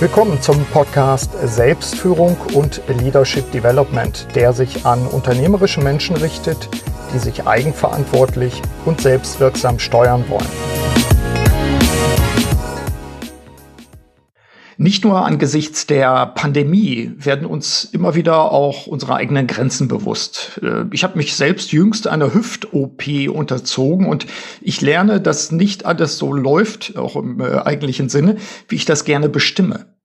[0.00, 6.68] Willkommen zum Podcast Selbstführung und Leadership Development, der sich an unternehmerische Menschen richtet,
[7.12, 10.77] die sich eigenverantwortlich und selbstwirksam steuern wollen.
[14.80, 20.60] Nicht nur angesichts der Pandemie werden uns immer wieder auch unsere eigenen Grenzen bewusst.
[20.62, 24.26] Äh, ich habe mich selbst jüngst einer Hüft-OP unterzogen und
[24.60, 28.36] ich lerne, dass nicht alles so läuft, auch im äh, eigentlichen Sinne,
[28.68, 29.97] wie ich das gerne bestimme.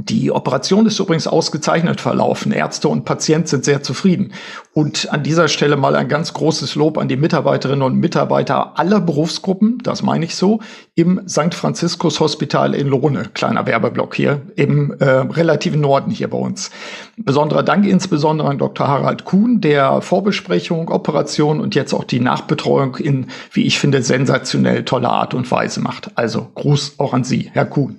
[0.00, 2.52] Die Operation ist übrigens ausgezeichnet verlaufen.
[2.52, 4.32] Ärzte und Patient sind sehr zufrieden.
[4.72, 9.00] Und an dieser Stelle mal ein ganz großes Lob an die Mitarbeiterinnen und Mitarbeiter aller
[9.00, 10.60] Berufsgruppen, das meine ich so,
[10.94, 11.52] im St.
[11.52, 16.70] Franziskus Hospital in Lohne, kleiner Werbeblock hier, im äh, relativen Norden hier bei uns.
[17.16, 18.86] Besonderer Dank insbesondere an Dr.
[18.86, 24.84] Harald Kuhn, der Vorbesprechung, Operation und jetzt auch die Nachbetreuung in, wie ich finde, sensationell
[24.84, 26.12] toller Art und Weise macht.
[26.14, 27.96] Also Gruß auch an Sie, Herr Kuhn.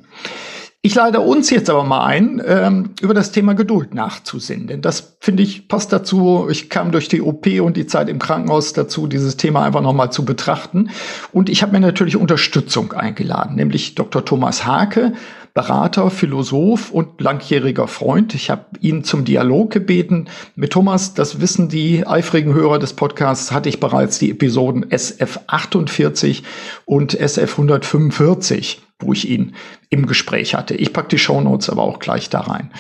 [0.82, 4.68] Ich lade uns jetzt aber mal ein, ähm, über das Thema Geduld nachzusinnen.
[4.68, 6.48] Denn das, finde ich, passt dazu.
[6.50, 10.10] Ich kam durch die OP und die Zeit im Krankenhaus dazu, dieses Thema einfach nochmal
[10.14, 10.90] zu betrachten.
[11.34, 14.24] Und ich habe mir natürlich Unterstützung eingeladen, nämlich Dr.
[14.24, 15.12] Thomas Hake,
[15.54, 18.34] Berater, Philosoph und langjähriger Freund.
[18.34, 20.28] Ich habe ihn zum Dialog gebeten.
[20.56, 25.42] Mit Thomas, das wissen die eifrigen Hörer des Podcasts, hatte ich bereits die Episoden SF
[25.48, 26.44] 48
[26.86, 29.56] und SF 145 wo ich ihn
[29.90, 30.76] im Gespräch hatte.
[30.76, 32.72] Ich packe die Shownotes aber auch gleich da rein.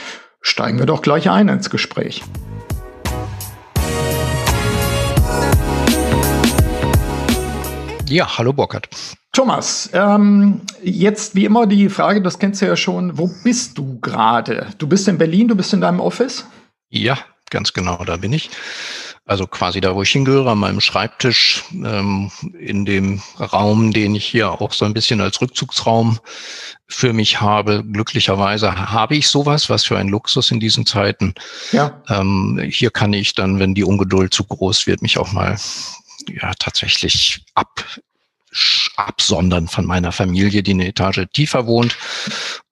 [0.42, 2.23] Steigen wir doch gleich ein ins Gespräch.
[8.08, 8.90] Ja, hallo Burkhard.
[9.34, 14.00] Thomas, ähm, jetzt wie immer die Frage, das kennst du ja schon, wo bist du
[14.00, 14.67] gerade?
[14.80, 16.45] Du bist in Berlin, du bist in deinem Office?
[16.90, 17.20] Ja,
[17.52, 18.50] ganz genau, da bin ich.
[19.30, 24.25] Also quasi da, wo ich hingehöre, an meinem Schreibtisch, ähm, in dem Raum, den ich
[24.25, 26.19] hier auch so ein bisschen als Rückzugsraum
[26.88, 27.83] für mich habe.
[27.83, 31.35] Glücklicherweise habe ich sowas, was für ein Luxus in diesen Zeiten.
[31.72, 32.02] Ja.
[32.09, 35.59] Ähm, hier kann ich dann, wenn die Ungeduld zu groß wird, mich auch mal
[36.28, 37.85] ja tatsächlich ab
[39.07, 41.97] absondern von meiner Familie, die eine Etage tiefer wohnt.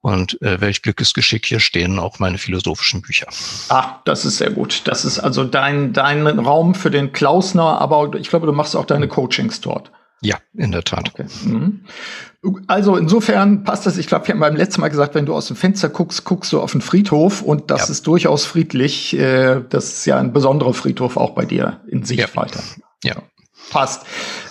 [0.02, 3.28] Und äh, welch Glückesgeschick, hier stehen auch meine philosophischen Bücher.
[3.70, 4.84] Ah, das ist sehr gut.
[4.86, 8.86] Das ist also dein, dein Raum für den Klausner, aber ich glaube, du machst auch
[8.86, 9.92] deine Coachings dort.
[10.22, 11.10] Ja, in der Tat.
[11.14, 11.26] Okay.
[11.44, 11.86] Mhm.
[12.68, 13.98] Also insofern passt das.
[13.98, 16.52] Ich glaube, wir haben beim letzten Mal gesagt, wenn du aus dem Fenster guckst, guckst
[16.54, 17.92] du auf den Friedhof und das ja.
[17.92, 19.18] ist durchaus friedlich.
[19.18, 22.60] Äh, das ist ja ein besonderer Friedhof auch bei dir in Sichtweite.
[23.04, 23.16] Ja.
[23.16, 23.22] ja.
[23.70, 24.06] Passt.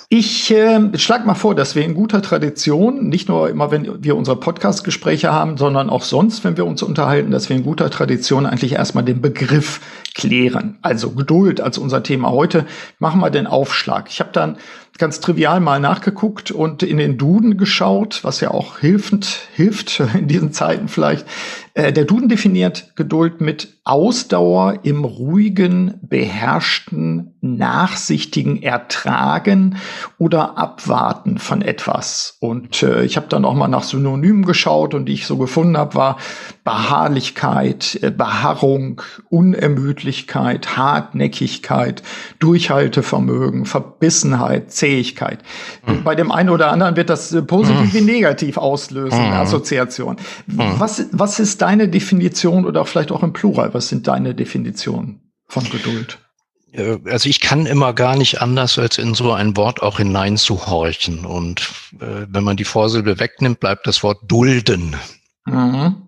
[0.09, 4.17] Ich äh, schlage mal vor, dass wir in guter Tradition, nicht nur immer, wenn wir
[4.17, 8.47] unsere Podcast-Gespräche haben, sondern auch sonst, wenn wir uns unterhalten, dass wir in guter Tradition
[8.47, 9.81] eigentlich erstmal den Begriff
[10.15, 10.79] klären.
[10.81, 12.67] Also Geduld als unser Thema heute.
[13.01, 14.07] Machen wir den Aufschlag.
[14.09, 14.59] Ich habe dann
[14.97, 20.29] ganz trivial mal nachgeguckt und in den Duden geschaut, was ja auch hilfend hilft in
[20.29, 21.27] diesen Zeiten vielleicht.
[21.77, 29.77] Äh, der Duden definiert Geduld mit Ausdauer im ruhigen, beherrschten, nachsichtigen Ertragen
[30.19, 32.39] oder Abwarten von etwas.
[32.41, 35.77] Und äh, ich habe dann auch mal nach Synonymen geschaut und die ich so gefunden
[35.77, 36.17] habe, war
[36.65, 42.03] Beharrlichkeit, äh, Beharrung, Unermüdlichkeit, Hartnäckigkeit,
[42.39, 45.41] Durchhaltevermögen, Verbissenheit, Zähigkeit.
[45.87, 46.05] Mhm.
[46.05, 47.99] Bei dem einen oder anderen wird das äh, positiv mhm.
[47.99, 49.33] wie negativ auslösen, mhm.
[49.35, 50.17] Assoziation.
[50.47, 50.75] Mhm.
[50.79, 55.69] Was, was ist deine Definition oder vielleicht auch im Plural, was sind deine Definitionen von
[55.69, 56.19] Geduld?
[56.71, 61.27] Äh, also ich kann immer gar nicht anders, als in so ein Wort auch hineinzuhorchen.
[61.27, 61.63] Und
[62.01, 64.95] äh, wenn man die Vorsilbe wegnimmt, bleibt das Wort dulden.
[65.45, 66.03] Mhm.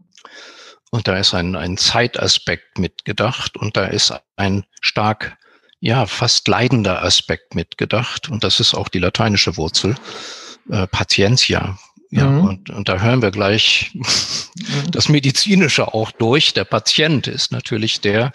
[0.93, 5.37] Und da ist ein, ein Zeitaspekt mitgedacht und da ist ein stark,
[5.81, 8.29] ja, fast leidender Aspekt mitgedacht.
[8.29, 9.97] Und das ist auch die lateinische Wurzel,
[10.71, 11.77] äh, Patientia.
[12.11, 12.45] Ja, mhm.
[12.49, 14.03] und, und da hören wir gleich mhm.
[14.93, 16.55] das Medizinische auch durch.
[16.55, 18.33] Der Patient ist natürlich der,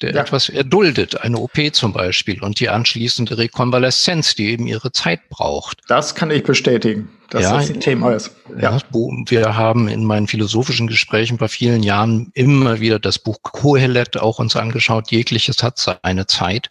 [0.00, 0.20] der ja.
[0.20, 5.80] etwas erduldet, eine OP zum Beispiel und die anschließende Rekonvaleszenz, die eben ihre Zeit braucht.
[5.88, 8.30] Das kann ich bestätigen dass ja, das ein Thema ist.
[8.58, 8.78] Ja.
[8.90, 14.38] Wir haben in meinen philosophischen Gesprächen vor vielen Jahren immer wieder das Buch Kohelet auch
[14.38, 15.10] uns angeschaut.
[15.10, 16.68] Jegliches hat seine Zeit.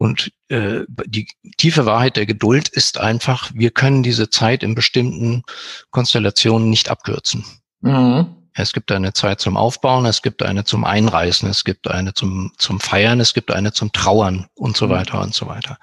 [0.00, 5.42] Und äh, die tiefe Wahrheit der Geduld ist einfach, wir können diese Zeit in bestimmten
[5.90, 7.44] Konstellationen nicht abkürzen.
[7.82, 8.34] Mhm.
[8.54, 12.52] Es gibt eine Zeit zum Aufbauen, es gibt eine zum Einreißen, es gibt eine zum,
[12.56, 14.90] zum Feiern, es gibt eine zum Trauern und so mhm.
[14.90, 15.76] weiter und so weiter.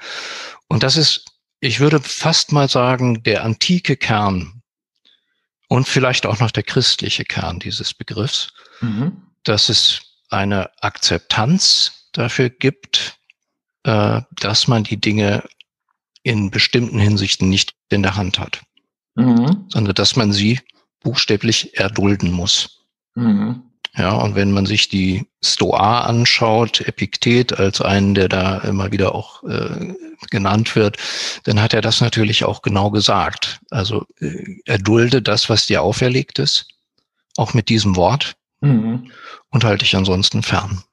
[0.67, 1.23] Und das ist
[1.59, 4.61] ich würde fast mal sagen, der antike Kern
[5.67, 9.23] und vielleicht auch noch der christliche Kern dieses Begriffs, mhm.
[9.43, 13.16] dass es eine Akzeptanz dafür gibt,
[13.87, 15.43] äh, dass man die Dinge
[16.21, 18.61] in bestimmten Hinsichten nicht in der Hand hat,
[19.15, 19.65] mhm.
[19.69, 20.59] sondern dass man sie
[20.99, 22.83] buchstäblich erdulden muss.
[23.15, 23.63] Mhm.
[23.95, 29.15] Ja, und wenn man sich die Stoa anschaut, Epiktet als einen, der da immer wieder
[29.15, 29.95] auch äh,
[30.29, 30.97] genannt wird,
[31.45, 33.61] dann hat er das natürlich auch genau gesagt.
[33.71, 36.67] Also äh, erdulde das, was dir auferlegt ist,
[37.37, 39.11] auch mit diesem Wort mhm.
[39.49, 40.83] und halte dich ansonsten fern.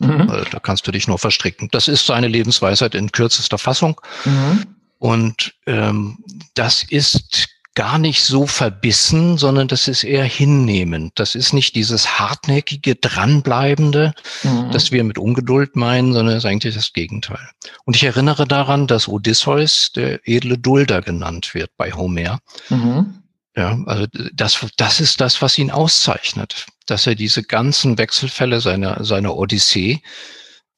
[0.00, 0.26] Mhm.
[0.50, 1.68] Da kannst du dich nur verstricken.
[1.70, 4.00] Das ist seine Lebensweisheit in kürzester Fassung.
[4.24, 4.66] Mhm.
[4.98, 6.18] Und ähm,
[6.54, 11.12] das ist gar nicht so verbissen, sondern das ist eher hinnehmend.
[11.14, 14.12] Das ist nicht dieses hartnäckige, dranbleibende,
[14.42, 14.70] mhm.
[14.72, 17.48] das wir mit Ungeduld meinen, sondern ist eigentlich das Gegenteil.
[17.84, 22.40] Und ich erinnere daran, dass Odysseus der edle Dulder genannt wird bei Homer.
[22.70, 23.22] Mhm.
[23.56, 29.04] Ja, also das, das ist das, was ihn auszeichnet, dass er diese ganzen Wechselfälle seiner,
[29.04, 30.00] seiner Odyssee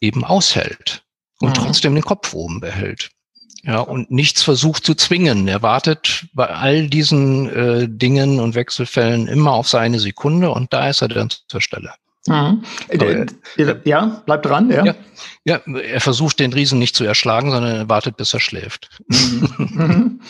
[0.01, 1.05] eben aushält
[1.41, 1.55] und mhm.
[1.55, 3.11] trotzdem den Kopf oben behält.
[3.65, 5.47] Ja, und nichts versucht zu zwingen.
[5.47, 10.89] Er wartet bei all diesen äh, Dingen und Wechselfällen immer auf seine Sekunde und da
[10.89, 11.95] ist er dann zur Stelle.
[12.29, 12.63] Mhm.
[12.89, 13.27] Äh,
[13.85, 14.85] ja, bleibt dran, ja.
[14.85, 14.95] ja.
[15.45, 15.57] ja.
[15.57, 18.91] er versucht den Riesen nicht zu erschlagen, sondern er wartet, bis er schläft.
[19.09, 20.21] Mhm.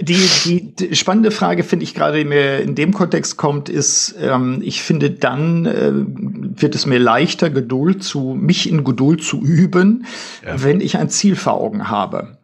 [0.00, 4.14] die, die, die, spannende Frage, finde ich gerade, die mir in dem Kontext kommt, ist,
[4.20, 9.40] ähm, ich finde, dann äh, wird es mir leichter, Geduld zu, mich in Geduld zu
[9.42, 10.06] üben,
[10.44, 10.62] ja.
[10.62, 12.38] wenn ich ein Ziel vor Augen habe.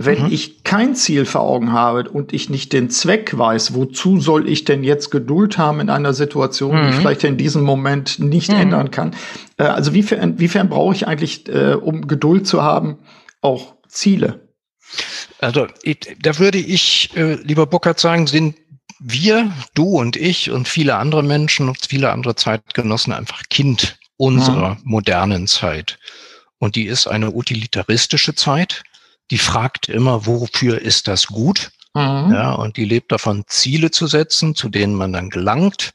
[0.00, 0.32] Wenn mhm.
[0.32, 4.64] ich kein Ziel vor Augen habe und ich nicht den Zweck weiß, wozu soll ich
[4.64, 6.82] denn jetzt Geduld haben in einer Situation, mhm.
[6.82, 8.60] die ich vielleicht in diesem Moment nicht mhm.
[8.60, 9.16] ändern kann.
[9.56, 12.98] Äh, also wiefern, inwiefern brauche ich eigentlich, äh, um Geduld zu haben,
[13.40, 14.48] auch Ziele?
[15.40, 15.66] Also
[16.22, 18.54] da würde ich, äh, lieber Burkhard, sagen, sind
[19.00, 24.76] wir, du und ich und viele andere Menschen und viele andere Zeitgenossen einfach Kind unserer
[24.76, 24.80] mhm.
[24.84, 25.98] modernen Zeit.
[26.58, 28.84] Und die ist eine utilitaristische Zeit
[29.30, 31.70] die fragt immer, wofür ist das gut?
[31.94, 32.32] Mhm.
[32.32, 35.92] Ja, und die lebt davon, Ziele zu setzen, zu denen man dann gelangt.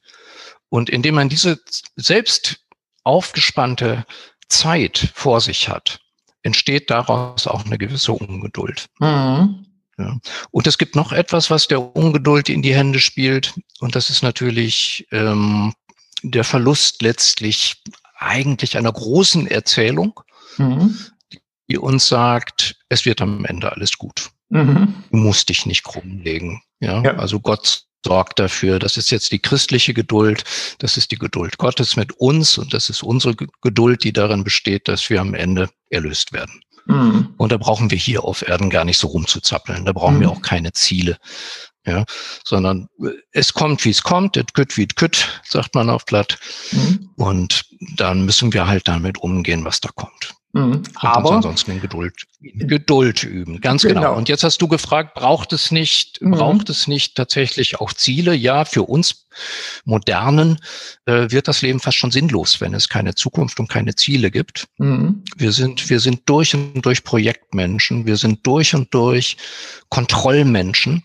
[0.69, 1.59] Und indem man diese
[1.95, 2.57] selbst
[3.03, 4.05] aufgespannte
[4.47, 5.99] Zeit vor sich hat,
[6.41, 8.87] entsteht daraus auch eine gewisse Ungeduld.
[8.99, 9.65] Mhm.
[9.97, 10.17] Ja.
[10.49, 13.53] Und es gibt noch etwas, was der Ungeduld in die Hände spielt.
[13.79, 15.73] Und das ist natürlich ähm,
[16.23, 17.81] der Verlust letztlich
[18.17, 20.19] eigentlich einer großen Erzählung.
[20.57, 20.97] Mhm
[21.69, 24.31] die uns sagt, es wird am Ende alles gut.
[24.49, 25.03] Mhm.
[25.11, 26.61] Du musst dich nicht krumm legen.
[26.79, 27.01] Ja?
[27.01, 27.15] ja?
[27.15, 28.79] Also Gott sorgt dafür.
[28.79, 30.43] Das ist jetzt die christliche Geduld.
[30.79, 32.57] Das ist die Geduld Gottes mit uns.
[32.57, 36.61] Und das ist unsere Geduld, die darin besteht, dass wir am Ende erlöst werden.
[36.85, 37.33] Mhm.
[37.37, 39.85] Und da brauchen wir hier auf Erden gar nicht so rumzuzappeln.
[39.85, 40.21] Da brauchen mhm.
[40.21, 41.17] wir auch keine Ziele.
[41.85, 42.05] Ja,
[42.45, 42.87] sondern
[43.33, 46.39] es kommt, wie es kommt, et kütt wie et kütt, sagt man auf Blatt.
[46.71, 47.09] Mhm.
[47.17, 47.65] Und
[47.97, 50.33] dann müssen wir halt damit umgehen, was da kommt.
[50.55, 50.83] Mhm.
[50.95, 54.01] Aber ansonsten in Geduld, Geduld üben, ganz genau.
[54.01, 54.15] genau.
[54.15, 56.31] Und jetzt hast du gefragt, braucht es nicht, mhm.
[56.31, 58.35] braucht es nicht tatsächlich auch Ziele?
[58.35, 59.25] Ja, für uns
[59.83, 60.59] Modernen
[61.05, 64.67] äh, wird das Leben fast schon sinnlos, wenn es keine Zukunft und keine Ziele gibt.
[64.77, 65.23] Mhm.
[65.35, 69.37] Wir sind, wir sind durch und durch Projektmenschen, wir sind durch und durch
[69.89, 71.03] Kontrollmenschen.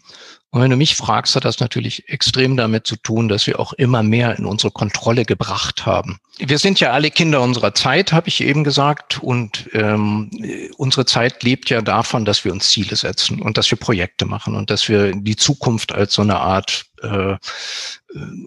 [0.50, 3.74] Und wenn du mich fragst, hat das natürlich extrem damit zu tun, dass wir auch
[3.74, 6.20] immer mehr in unsere Kontrolle gebracht haben.
[6.38, 10.30] Wir sind ja alle Kinder unserer Zeit, habe ich eben gesagt, und ähm,
[10.78, 14.54] unsere Zeit lebt ja davon, dass wir uns Ziele setzen und dass wir Projekte machen
[14.54, 17.36] und dass wir die Zukunft als so eine Art äh, äh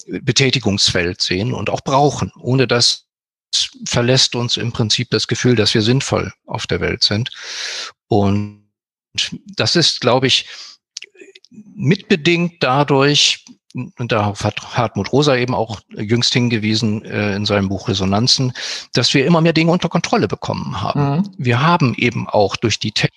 [0.08, 2.32] Betätigungsfeld sehen und auch brauchen.
[2.40, 3.06] Ohne das
[3.86, 7.30] verlässt uns im Prinzip das Gefühl, dass wir sinnvoll auf der Welt sind.
[8.08, 8.64] Und
[9.46, 10.48] das ist, glaube ich,
[11.82, 17.88] mitbedingt dadurch, und darauf hat Hartmut Rosa eben auch jüngst hingewiesen äh, in seinem Buch
[17.88, 18.54] Resonanzen,
[18.94, 21.18] dass wir immer mehr Dinge unter Kontrolle bekommen haben.
[21.18, 21.30] Mhm.
[21.38, 23.12] Wir haben eben auch durch die Technik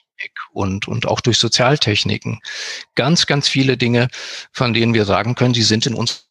[0.53, 2.39] und, und auch durch Sozialtechniken
[2.95, 4.09] ganz, ganz viele Dinge,
[4.53, 6.23] von denen wir sagen können, sie sind in unserer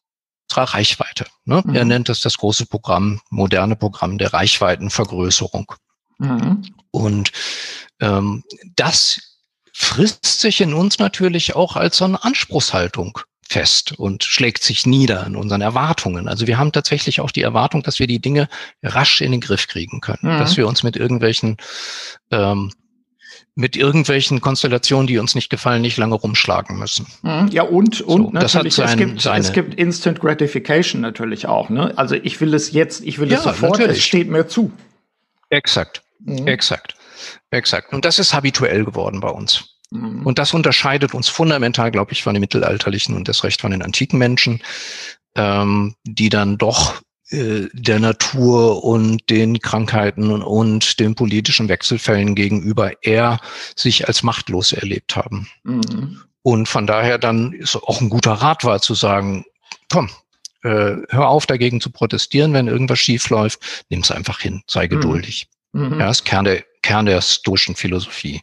[0.56, 1.26] Reichweite.
[1.44, 1.62] Ne?
[1.64, 1.74] Mhm.
[1.74, 5.70] Er nennt das das große Programm, moderne Programm der Reichweitenvergrößerung.
[6.18, 6.64] Mhm.
[6.90, 7.30] Und
[8.00, 8.42] ähm,
[8.74, 9.33] das
[9.74, 15.26] frisst sich in uns natürlich auch als so eine Anspruchshaltung fest und schlägt sich nieder
[15.26, 16.28] in unseren Erwartungen.
[16.28, 18.48] Also wir haben tatsächlich auch die Erwartung, dass wir die Dinge
[18.82, 20.38] rasch in den Griff kriegen können, mhm.
[20.38, 21.56] dass wir uns mit irgendwelchen
[22.30, 22.70] ähm,
[23.56, 27.06] mit irgendwelchen Konstellationen, die uns nicht gefallen, nicht lange rumschlagen müssen.
[27.22, 27.48] Mhm.
[27.52, 31.68] Ja, und, und so, natürlich, sein, es, gibt, es gibt Instant Gratification natürlich auch.
[31.68, 31.92] Ne?
[31.96, 33.98] Also ich will es jetzt, ich will ja, es sofort, natürlich.
[33.98, 34.72] es steht mir zu.
[35.50, 36.46] Exakt, mhm.
[36.46, 36.96] exakt.
[37.50, 37.92] Exakt.
[37.92, 39.76] Und das ist habituell geworden bei uns.
[39.90, 40.26] Mhm.
[40.26, 43.82] Und das unterscheidet uns fundamental, glaube ich, von den mittelalterlichen und das Recht von den
[43.82, 44.62] antiken Menschen,
[45.36, 52.34] ähm, die dann doch äh, der Natur und den Krankheiten und, und den politischen Wechselfällen
[52.34, 53.40] gegenüber eher
[53.76, 55.48] sich als machtlos erlebt haben.
[55.62, 56.20] Mhm.
[56.42, 59.44] Und von daher dann ist auch ein guter Rat war zu sagen,
[59.90, 60.10] komm,
[60.62, 64.84] äh, hör auf dagegen zu protestieren, wenn irgendwas schief läuft, nimm es einfach hin, sei
[64.84, 64.90] mhm.
[64.90, 65.48] geduldig.
[65.72, 65.98] Mhm.
[65.98, 68.42] Ja, das ist Kern der, Kern der stoischen Philosophie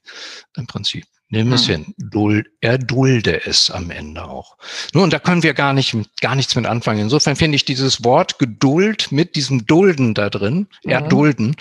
[0.57, 1.05] im Prinzip.
[1.29, 1.75] Nimm es hm.
[1.75, 1.93] hin.
[1.97, 4.57] Duld, erdulde es am Ende auch.
[4.93, 6.99] Nun, da können wir gar nicht, gar nichts mit anfangen.
[6.99, 10.91] Insofern finde ich dieses Wort Geduld mit diesem Dulden da drin, mhm.
[10.91, 11.55] erdulden,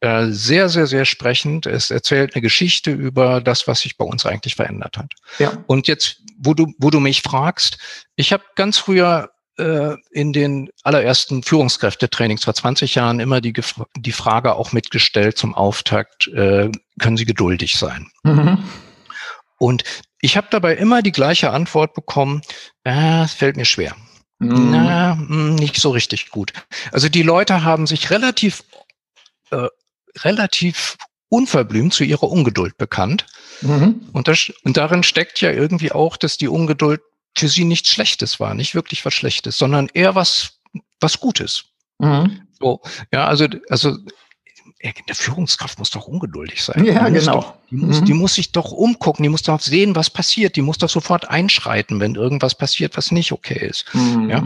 [0.00, 1.66] äh, sehr, sehr, sehr sprechend.
[1.66, 5.12] Es erzählt eine Geschichte über das, was sich bei uns eigentlich verändert hat.
[5.38, 5.62] Ja.
[5.66, 7.78] Und jetzt, wo du, wo du mich fragst,
[8.16, 13.52] ich habe ganz früher äh, in den allerersten Führungskräftetrainings vor 20 Jahren immer die,
[13.96, 18.10] die Frage auch mitgestellt zum Auftakt, äh, können Sie geduldig sein?
[18.22, 18.64] Mhm.
[19.58, 19.84] Und
[20.20, 22.42] ich habe dabei immer die gleiche Antwort bekommen,
[22.84, 23.94] äh, es fällt mir schwer.
[24.38, 24.70] Mhm.
[24.70, 26.52] Na, hm, nicht so richtig gut.
[26.92, 28.64] Also die Leute haben sich relativ,
[29.50, 29.68] äh,
[30.18, 30.96] relativ
[31.28, 33.26] unverblümt zu ihrer Ungeduld bekannt.
[33.60, 34.08] Mhm.
[34.12, 37.00] Und, das, und darin steckt ja irgendwie auch, dass die Ungeduld
[37.36, 40.60] für sie nichts Schlechtes war, nicht wirklich was Schlechtes, sondern eher was,
[41.00, 41.64] was Gutes.
[41.98, 42.42] Mhm.
[42.60, 42.80] So,
[43.12, 43.98] ja, also, also
[44.82, 46.84] eine Führungskraft muss doch ungeduldig sein.
[46.84, 47.40] Ja, die genau.
[47.40, 48.04] Doch, die, muss, mhm.
[48.04, 51.28] die muss sich doch umgucken, die muss doch sehen, was passiert, die muss doch sofort
[51.28, 53.86] einschreiten, wenn irgendwas passiert, was nicht okay ist.
[53.94, 54.28] Mhm.
[54.28, 54.44] Ja,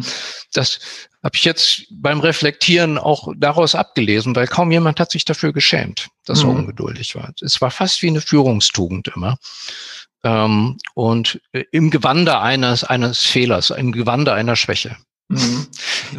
[0.53, 0.79] das
[1.23, 6.09] habe ich jetzt beim Reflektieren auch daraus abgelesen, weil kaum jemand hat sich dafür geschämt,
[6.25, 6.51] dass mhm.
[6.51, 7.33] er ungeduldig war.
[7.41, 9.39] Es war fast wie eine Führungstugend immer.
[10.25, 14.97] Ähm, und äh, im Gewande eines, eines Fehlers, im Gewande einer Schwäche.
[15.31, 15.67] Mhm.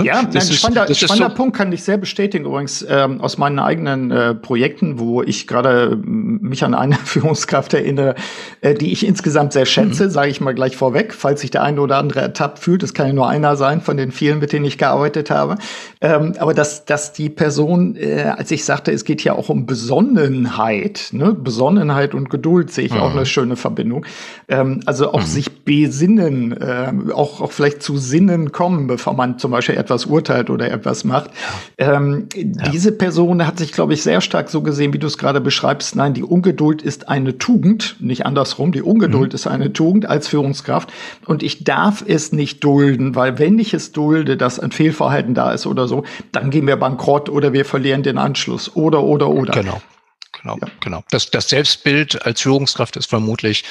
[0.03, 3.21] Ja, das ein ist, spannender, das spannender so Punkt kann ich sehr bestätigen übrigens ähm,
[3.21, 8.13] aus meinen eigenen äh, Projekten, wo ich gerade mich an eine Führungskraft erinnere,
[8.61, 10.09] äh, die ich insgesamt sehr schätze, mhm.
[10.11, 13.07] sage ich mal gleich vorweg, falls sich der eine oder andere ertappt fühlt, das kann
[13.07, 15.55] ja nur einer sein von den vielen, mit denen ich gearbeitet habe.
[16.01, 19.65] Ähm, aber dass, dass die Person, äh, als ich sagte, es geht ja auch um
[19.65, 21.33] Besonnenheit, ne?
[21.33, 22.99] Besonnenheit und Geduld sehe ich mhm.
[22.99, 24.05] auch eine schöne Verbindung.
[24.47, 25.25] Ähm, also auch mhm.
[25.25, 30.49] sich besinnen, äh, auch, auch vielleicht zu Sinnen kommen, bevor man zum Beispiel etwas urteilt
[30.49, 31.31] oder etwas macht.
[31.77, 32.69] Ähm, ja.
[32.69, 35.95] Diese Person hat sich, glaube ich, sehr stark so gesehen, wie du es gerade beschreibst.
[35.95, 38.73] Nein, die Ungeduld ist eine Tugend, nicht andersrum.
[38.73, 39.35] Die Ungeduld mhm.
[39.35, 40.91] ist eine Tugend als Führungskraft.
[41.25, 45.53] Und ich darf es nicht dulden, weil wenn ich es dulde, dass ein Fehlverhalten da
[45.53, 46.03] ist oder so,
[46.33, 49.53] dann gehen wir bankrott oder wir verlieren den Anschluss oder, oder, oder.
[49.53, 49.81] Genau.
[50.41, 50.67] Genau, ja.
[50.79, 51.03] genau.
[51.09, 53.63] Das, das Selbstbild als Führungskraft ist vermutlich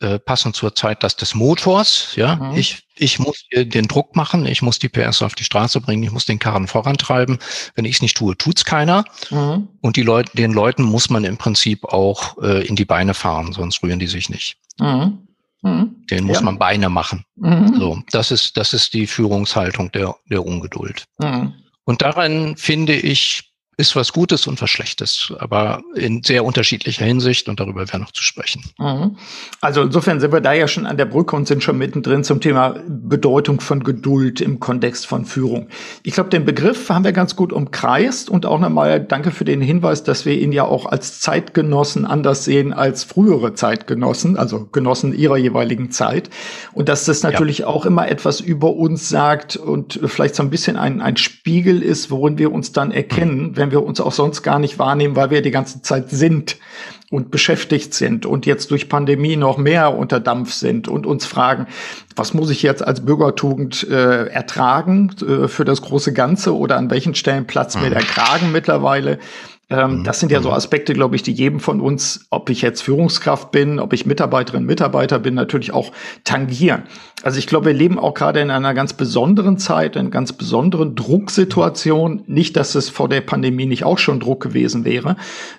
[0.00, 2.12] äh, passend zur Zeit das des Motors.
[2.16, 2.56] Ja, mhm.
[2.56, 6.12] ich, ich muss den Druck machen, ich muss die PS auf die Straße bringen, ich
[6.12, 7.38] muss den Karren vorantreiben.
[7.74, 9.04] Wenn ich es nicht tue, tut's keiner.
[9.30, 9.68] Mhm.
[9.80, 13.52] Und die Leute, den Leuten muss man im Prinzip auch äh, in die Beine fahren,
[13.52, 14.56] sonst rühren die sich nicht.
[14.78, 15.26] Mhm.
[15.62, 16.06] Mhm.
[16.10, 16.42] Den muss ja.
[16.42, 17.24] man Beine machen.
[17.36, 17.74] Mhm.
[17.76, 21.04] So, das ist, das ist die Führungshaltung der, der Ungeduld.
[21.18, 21.54] Mhm.
[21.84, 27.46] Und daran finde ich, ist was Gutes und was Schlechtes, aber in sehr unterschiedlicher Hinsicht
[27.46, 28.62] und darüber wäre noch zu sprechen.
[28.78, 29.16] Mhm.
[29.60, 32.40] Also insofern sind wir da ja schon an der Brücke und sind schon mittendrin zum
[32.40, 35.68] Thema Bedeutung von Geduld im Kontext von Führung.
[36.04, 39.60] Ich glaube, den Begriff haben wir ganz gut umkreist und auch nochmal danke für den
[39.60, 45.12] Hinweis, dass wir ihn ja auch als Zeitgenossen anders sehen als frühere Zeitgenossen, also Genossen
[45.14, 46.30] ihrer jeweiligen Zeit.
[46.72, 47.66] Und dass das natürlich ja.
[47.66, 52.10] auch immer etwas über uns sagt und vielleicht so ein bisschen ein, ein Spiegel ist,
[52.10, 55.30] worin wir uns dann erkennen, mhm wenn wir uns auch sonst gar nicht wahrnehmen, weil
[55.30, 56.56] wir die ganze Zeit sind
[57.10, 61.66] und beschäftigt sind und jetzt durch Pandemie noch mehr unter Dampf sind und uns fragen,
[62.14, 66.90] was muss ich jetzt als Bürgertugend äh, ertragen äh, für das große Ganze oder an
[66.90, 68.06] welchen Stellen platzt mir der mhm.
[68.06, 69.18] Kragen mittlerweile?
[69.68, 70.04] Ähm, mhm.
[70.04, 70.54] Das sind ja so mhm.
[70.54, 74.64] Aspekte, glaube ich, die jedem von uns, ob ich jetzt Führungskraft bin, ob ich Mitarbeiterin,
[74.64, 75.90] Mitarbeiter bin, natürlich auch
[76.22, 76.84] tangieren.
[77.22, 80.34] Also ich glaube, wir leben auch gerade in einer ganz besonderen Zeit, in einer ganz
[80.34, 82.22] besonderen Drucksituation.
[82.26, 85.16] Nicht, dass es vor der Pandemie nicht auch schon Druck gewesen wäre,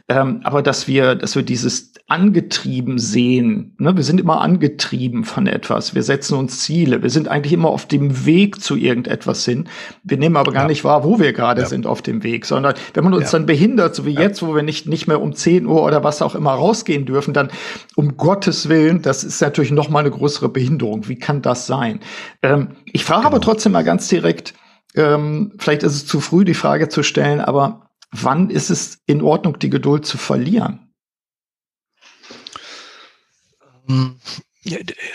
[0.08, 3.76] ähm, aber dass wir, dass wir dieses angetrieben sehen.
[3.80, 3.98] Ne?
[3.98, 5.94] Wir sind immer angetrieben von etwas.
[5.94, 7.04] Wir setzen uns Ziele.
[7.04, 9.68] Wir sind eigentlich immer auf dem Weg zu irgendetwas hin.
[10.04, 10.68] Wir nehmen aber gar ja.
[10.70, 11.68] nicht wahr, wo wir gerade ja.
[11.68, 13.40] sind auf dem Weg, sondern wenn man uns ja.
[13.40, 16.22] dann behindert, so wie jetzt, wo wir nicht, nicht mehr um 10 Uhr oder was
[16.22, 17.50] auch immer rausgehen dürfen, dann
[17.96, 21.10] um Gottes Willen, das ist natürlich noch mal eine größere Behinderung.
[21.10, 22.02] Wie kann das sein?
[22.44, 23.36] Ähm, ich frage genau.
[23.36, 24.54] aber trotzdem mal ganz direkt,
[24.96, 29.22] ähm, vielleicht ist es zu früh, die Frage zu stellen, aber wann ist es in
[29.22, 30.94] Ordnung, die Geduld zu verlieren?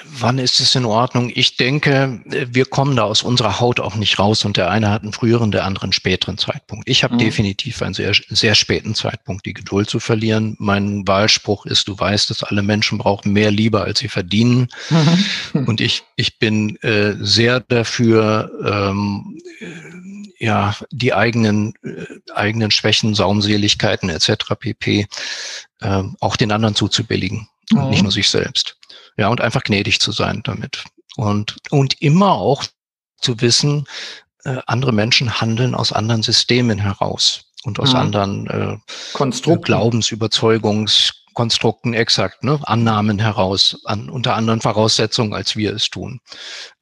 [0.04, 1.30] Wann ist es in Ordnung?
[1.34, 5.02] Ich denke, wir kommen da aus unserer Haut auch nicht raus und der eine hat
[5.02, 6.88] einen früheren, der andere einen späteren Zeitpunkt.
[6.88, 7.18] Ich habe mhm.
[7.18, 10.56] definitiv einen sehr, sehr späten Zeitpunkt, die Geduld zu verlieren.
[10.58, 14.68] Mein Wahlspruch ist, du weißt, dass alle Menschen brauchen mehr Liebe, als sie verdienen.
[14.90, 15.66] Mhm.
[15.66, 22.04] Und ich, ich bin äh, sehr dafür, ähm, äh, ja, die eigenen, äh,
[22.34, 24.54] eigenen Schwächen, Saumseligkeiten etc.
[24.58, 25.06] pp.
[25.80, 27.90] Äh, auch den anderen zuzubilligen mhm.
[27.90, 28.76] nicht nur sich selbst.
[29.16, 30.84] Ja, und einfach gnädig zu sein damit.
[31.16, 32.64] Und, und immer auch
[33.18, 33.86] zu wissen,
[34.44, 37.98] äh, andere Menschen handeln aus anderen Systemen heraus und aus mhm.
[37.98, 38.76] anderen äh,
[39.12, 39.64] Konstrukten.
[39.64, 46.20] Glaubensüberzeugungskonstrukten exakt, ne, Annahmen heraus, an, unter anderen Voraussetzungen, als wir es tun.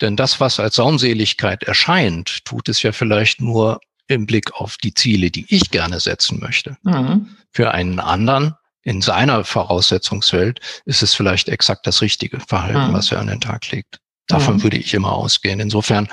[0.00, 4.94] Denn das, was als Saumseligkeit erscheint, tut es ja vielleicht nur im Blick auf die
[4.94, 6.76] Ziele, die ich gerne setzen möchte.
[6.82, 7.36] Mhm.
[7.52, 12.94] Für einen anderen in seiner Voraussetzungswelt ist es vielleicht exakt das richtige Verhalten, mhm.
[12.94, 13.98] was er an den Tag legt.
[14.26, 14.62] Davon mhm.
[14.62, 15.60] würde ich immer ausgehen.
[15.60, 16.08] Insofern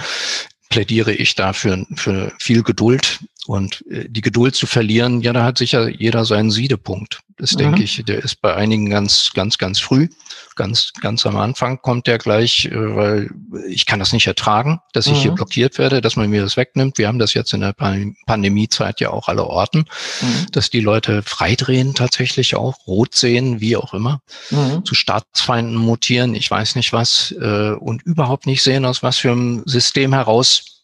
[0.69, 5.57] plädiere ich dafür für viel Geduld und äh, die Geduld zu verlieren, ja, da hat
[5.57, 7.21] sicher jeder seinen Siedepunkt.
[7.37, 7.57] Das mhm.
[7.57, 10.09] denke ich, der ist bei einigen ganz, ganz, ganz früh.
[10.55, 13.29] Ganz, ganz am Anfang kommt der gleich, äh, weil
[13.69, 15.35] ich kann das nicht ertragen, dass ich hier mhm.
[15.35, 16.97] blockiert werde, dass man mir das wegnimmt.
[16.97, 17.73] Wir haben das jetzt in der
[18.25, 19.85] Pandemiezeit ja auch alle Orten,
[20.21, 20.47] mhm.
[20.51, 24.83] dass die Leute freidrehen tatsächlich auch, rot sehen, wie auch immer, mhm.
[24.83, 29.31] zu Staatsfeinden mutieren, ich weiß nicht was, äh, und überhaupt nicht sehen, aus was für
[29.31, 30.76] einem System heraus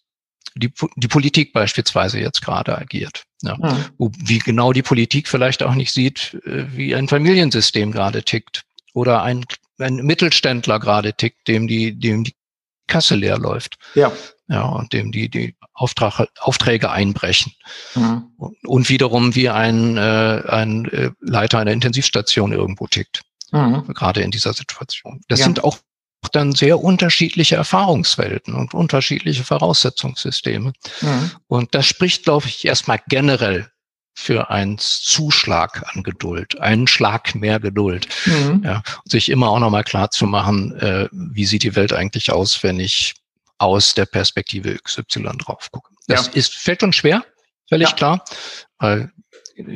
[0.56, 3.24] die, die Politik beispielsweise jetzt gerade agiert.
[3.42, 3.58] Ja.
[3.58, 4.12] Mhm.
[4.18, 9.24] Wie genau die Politik vielleicht auch nicht sieht, äh, wie ein Familiensystem gerade tickt oder
[9.24, 9.46] ein,
[9.80, 12.36] ein Mittelständler gerade tickt, dem die, dem die
[12.88, 13.78] Kasse leer läuft.
[13.96, 14.12] Ja.
[14.48, 17.54] Ja, und dem die, die Auftrag, Aufträge einbrechen.
[17.96, 18.34] Mhm.
[18.38, 23.22] Und, und, wiederum wie ein, äh, ein äh, Leiter einer Intensivstation irgendwo tickt.
[23.52, 23.88] Mhm.
[23.94, 25.22] Gerade in dieser Situation.
[25.28, 25.46] Das ja.
[25.46, 25.78] sind auch
[26.30, 30.74] dann sehr unterschiedliche Erfahrungswelten und unterschiedliche Voraussetzungssysteme.
[31.02, 31.32] Mhm.
[31.48, 33.70] Und das spricht, glaube ich, erstmal generell
[34.16, 38.08] für einen Zuschlag an Geduld, einen Schlag mehr Geduld.
[38.26, 38.62] Mhm.
[38.64, 42.32] Ja, und sich immer auch nochmal klar zu machen, äh, wie sieht die Welt eigentlich
[42.32, 43.16] aus, wenn ich
[43.58, 45.90] aus der Perspektive XY drauf gucke.
[46.08, 46.34] Das ja.
[46.34, 47.24] ist, fällt uns schwer,
[47.70, 47.96] völlig ja.
[47.96, 48.26] klar,
[48.78, 49.12] weil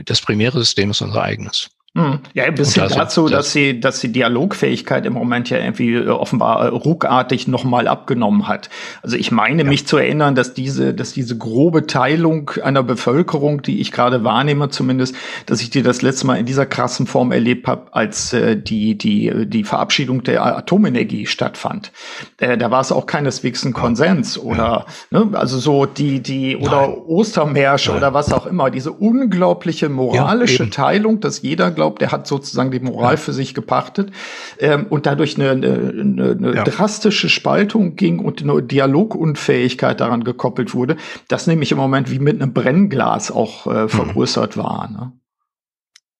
[0.05, 1.69] das primäre System ist unser eigenes.
[1.97, 2.19] Hm.
[2.35, 6.07] Ja, ein bisschen also, dazu, dass sie, dass die Dialogfähigkeit im Moment ja irgendwie äh,
[6.09, 8.69] offenbar äh, ruckartig nochmal abgenommen hat.
[9.01, 9.67] Also ich meine ja.
[9.67, 14.69] mich zu erinnern, dass diese, dass diese grobe Teilung einer Bevölkerung, die ich gerade wahrnehme
[14.69, 15.15] zumindest,
[15.47, 18.95] dass ich die das letzte Mal in dieser krassen Form erlebt habe, als äh, die,
[18.95, 21.91] die, die Verabschiedung der Atomenergie stattfand.
[22.37, 25.19] Äh, da war es auch keineswegs ein Konsens oder, ja.
[25.19, 26.97] ne, also so die, die, oder Nein.
[27.07, 27.97] Ostermärsche Nein.
[27.97, 32.27] oder was auch immer, diese unglaubliche moralische ja, Teilung, dass jeder, glaubt, glaubt, der hat
[32.27, 33.17] sozusagen die Moral ja.
[33.17, 34.11] für sich gepachtet
[34.59, 36.63] ähm, und dadurch eine, eine, eine ja.
[36.63, 40.97] drastische Spaltung ging und eine Dialogunfähigkeit daran gekoppelt wurde,
[41.27, 43.89] das nämlich im Moment wie mit einem Brennglas auch äh, mhm.
[43.89, 44.61] vergrößert mhm.
[44.61, 44.89] war.
[44.89, 45.11] Ne?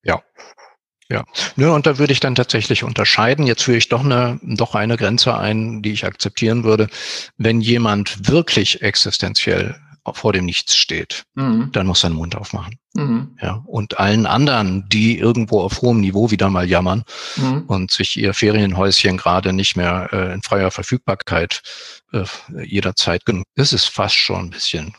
[0.04, 0.22] Ja,
[1.10, 1.24] ja,
[1.56, 3.48] Nö, und da würde ich dann tatsächlich unterscheiden.
[3.48, 6.90] Jetzt führe ich doch eine, doch eine Grenze ein, die ich akzeptieren würde.
[7.38, 9.76] Wenn jemand wirklich existenziell
[10.16, 11.72] vor dem Nichts steht, mhm.
[11.72, 12.80] dann muss er den Mund aufmachen.
[12.94, 13.38] Mhm.
[13.42, 17.04] Ja, und allen anderen, die irgendwo auf hohem Niveau wieder mal jammern
[17.36, 17.64] mhm.
[17.68, 21.62] und sich ihr Ferienhäuschen gerade nicht mehr äh, in freier Verfügbarkeit
[22.14, 22.24] äh,
[22.64, 24.96] jederzeit genug, ist es fast schon ein bisschen,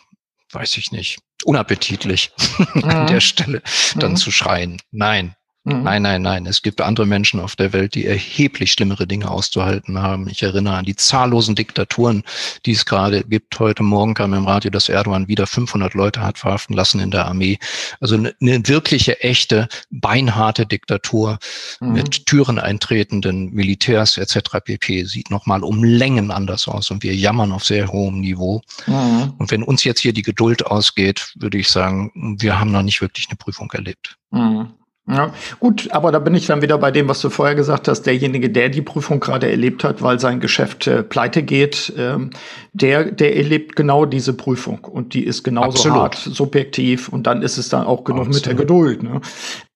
[0.53, 2.33] weiß ich nicht, unappetitlich
[2.75, 3.07] an mhm.
[3.07, 3.63] der Stelle
[3.97, 4.17] dann mhm.
[4.17, 4.81] zu schreien.
[4.91, 5.35] Nein,
[5.69, 5.83] Mhm.
[5.83, 6.47] Nein, nein, nein.
[6.47, 10.29] Es gibt andere Menschen auf der Welt, die erheblich schlimmere Dinge auszuhalten haben.
[10.29, 12.23] Ich erinnere an die zahllosen Diktaturen,
[12.65, 13.59] die es gerade gibt.
[13.59, 17.27] Heute Morgen kam im Radio, dass Erdogan wieder 500 Leute hat verhaften lassen in der
[17.27, 17.59] Armee.
[18.01, 21.39] Also eine, eine wirkliche, echte, beinharte Diktatur
[21.81, 21.93] mhm.
[21.93, 24.61] mit Türen eintretenden Militärs etc.
[24.65, 25.05] pp.
[25.05, 28.63] sieht nochmal um Längen anders aus und wir jammern auf sehr hohem Niveau.
[28.87, 29.35] Mhm.
[29.39, 33.01] Und wenn uns jetzt hier die Geduld ausgeht, würde ich sagen, wir haben noch nicht
[33.01, 34.17] wirklich eine Prüfung erlebt.
[34.31, 34.73] Mhm.
[35.11, 38.03] Ja, gut, aber da bin ich dann wieder bei dem, was du vorher gesagt hast.
[38.03, 42.31] Derjenige, der die Prüfung gerade erlebt hat, weil sein Geschäft äh, pleite geht, ähm,
[42.73, 45.99] der, der erlebt genau diese Prüfung und die ist genauso Absolut.
[45.99, 48.35] hart, subjektiv und dann ist es dann auch genug Absolut.
[48.37, 49.03] mit der Geduld.
[49.03, 49.21] Ne?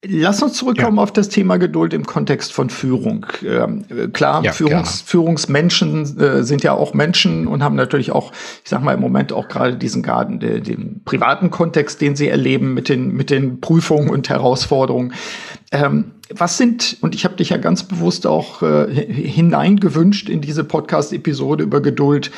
[0.04, 1.02] Lass uns zurückkommen ja.
[1.04, 3.24] auf das Thema Geduld im Kontext von Führung.
[3.46, 8.32] Ähm, klar, ja, Führungs, Führungsmenschen äh, sind ja auch Menschen und haben natürlich auch,
[8.64, 12.26] ich sag mal im Moment auch gerade diesen Garten, den, den privaten Kontext, den sie
[12.26, 15.12] erleben mit den mit den Prüfungen und Herausforderungen.
[15.70, 20.64] Ähm, was sind, und ich habe dich ja ganz bewusst auch äh, hineingewünscht in diese
[20.64, 22.32] Podcast-Episode über Geduld,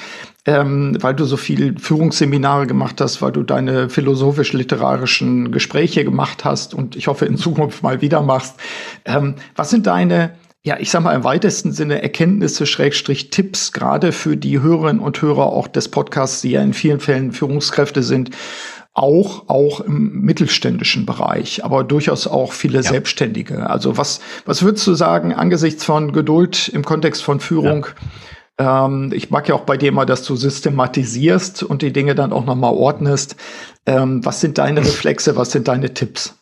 [0.47, 6.75] ähm, weil du so viel Führungsseminare gemacht hast, weil du deine philosophisch-literarischen Gespräche gemacht hast
[6.75, 8.57] und ich hoffe in Zukunft mal wieder machst.
[9.05, 10.33] Ähm, was sind deine
[10.67, 15.21] ja, ich sag mal im weitesten Sinne Erkenntnisse, Schrägstrich Tipps, gerade für die Hörerinnen und
[15.21, 18.31] Hörer auch des Podcasts, die ja in vielen Fällen Führungskräfte sind,
[18.95, 22.83] auch, auch im mittelständischen Bereich, aber durchaus auch viele ja.
[22.83, 23.69] Selbstständige.
[23.69, 27.85] Also was, was würdest du sagen angesichts von Geduld im Kontext von Führung?
[27.85, 28.09] Ja.
[28.59, 32.33] Ähm, ich mag ja auch bei dir mal, dass du systematisierst und die Dinge dann
[32.33, 33.37] auch nochmal ordnest.
[33.87, 35.37] Ähm, was sind deine Reflexe?
[35.37, 36.37] Was sind deine Tipps?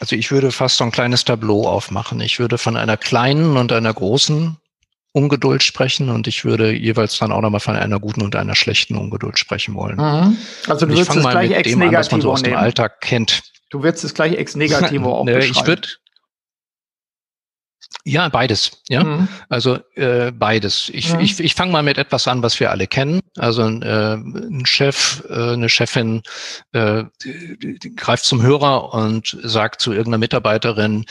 [0.00, 2.20] Also ich würde fast so ein kleines Tableau aufmachen.
[2.20, 4.56] Ich würde von einer kleinen und einer großen
[5.12, 8.96] Ungeduld sprechen und ich würde jeweils dann auch nochmal von einer guten und einer schlechten
[8.96, 9.96] Ungeduld sprechen wollen.
[9.96, 10.36] Mhm.
[10.66, 13.42] Also du würdest es gleich ex negativo an, was man so aus dem Alltag kennt.
[13.70, 15.52] Du würdest es gleich ex negativo auch beschreiben.
[15.52, 15.88] Ich würde
[18.04, 18.82] ja, beides.
[18.88, 19.28] Ja, mhm.
[19.48, 20.90] also äh, beides.
[20.92, 21.20] Ich, mhm.
[21.20, 23.20] ich, ich fange mal mit etwas an, was wir alle kennen.
[23.36, 26.22] Also äh, ein Chef, äh, eine Chefin
[26.72, 27.04] äh,
[27.96, 31.06] greift zum Hörer und sagt zu irgendeiner Mitarbeiterin: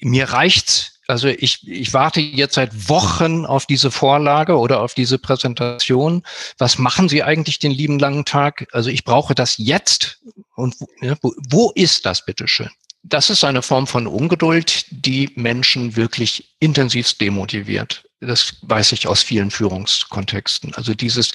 [0.00, 1.00] Mir reicht's.
[1.08, 6.22] Also ich, ich warte jetzt seit Wochen auf diese Vorlage oder auf diese Präsentation.
[6.58, 8.68] Was machen Sie eigentlich den lieben langen Tag?
[8.72, 10.20] Also ich brauche das jetzt.
[10.54, 12.70] Und ja, wo, wo ist das bitteschön?
[13.02, 18.04] Das ist eine Form von Ungeduld, die Menschen wirklich intensiv demotiviert.
[18.20, 20.74] Das weiß ich aus vielen Führungskontexten.
[20.74, 21.32] Also dieses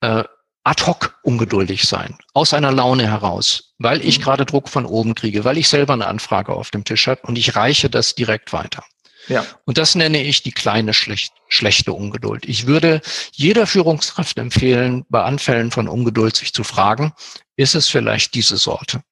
[0.00, 0.24] äh,
[0.64, 4.22] ad hoc ungeduldig sein, aus einer Laune heraus, weil ich mhm.
[4.22, 7.36] gerade Druck von oben kriege, weil ich selber eine Anfrage auf dem Tisch habe und
[7.36, 8.82] ich reiche das direkt weiter.
[9.28, 9.46] Ja.
[9.64, 12.46] Und das nenne ich die kleine schlecht, schlechte Ungeduld.
[12.46, 13.00] Ich würde
[13.32, 17.12] jeder Führungskraft empfehlen, bei Anfällen von Ungeduld sich zu fragen,
[17.56, 19.02] ist es vielleicht diese Sorte?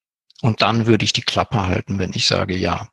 [0.43, 2.89] Und dann würde ich die Klappe halten, wenn ich sage ja.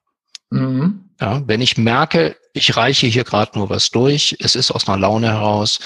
[0.51, 1.09] Mhm.
[1.19, 4.99] Ja, wenn ich merke, ich reiche hier gerade nur was durch, es ist aus einer
[4.99, 5.79] Laune heraus,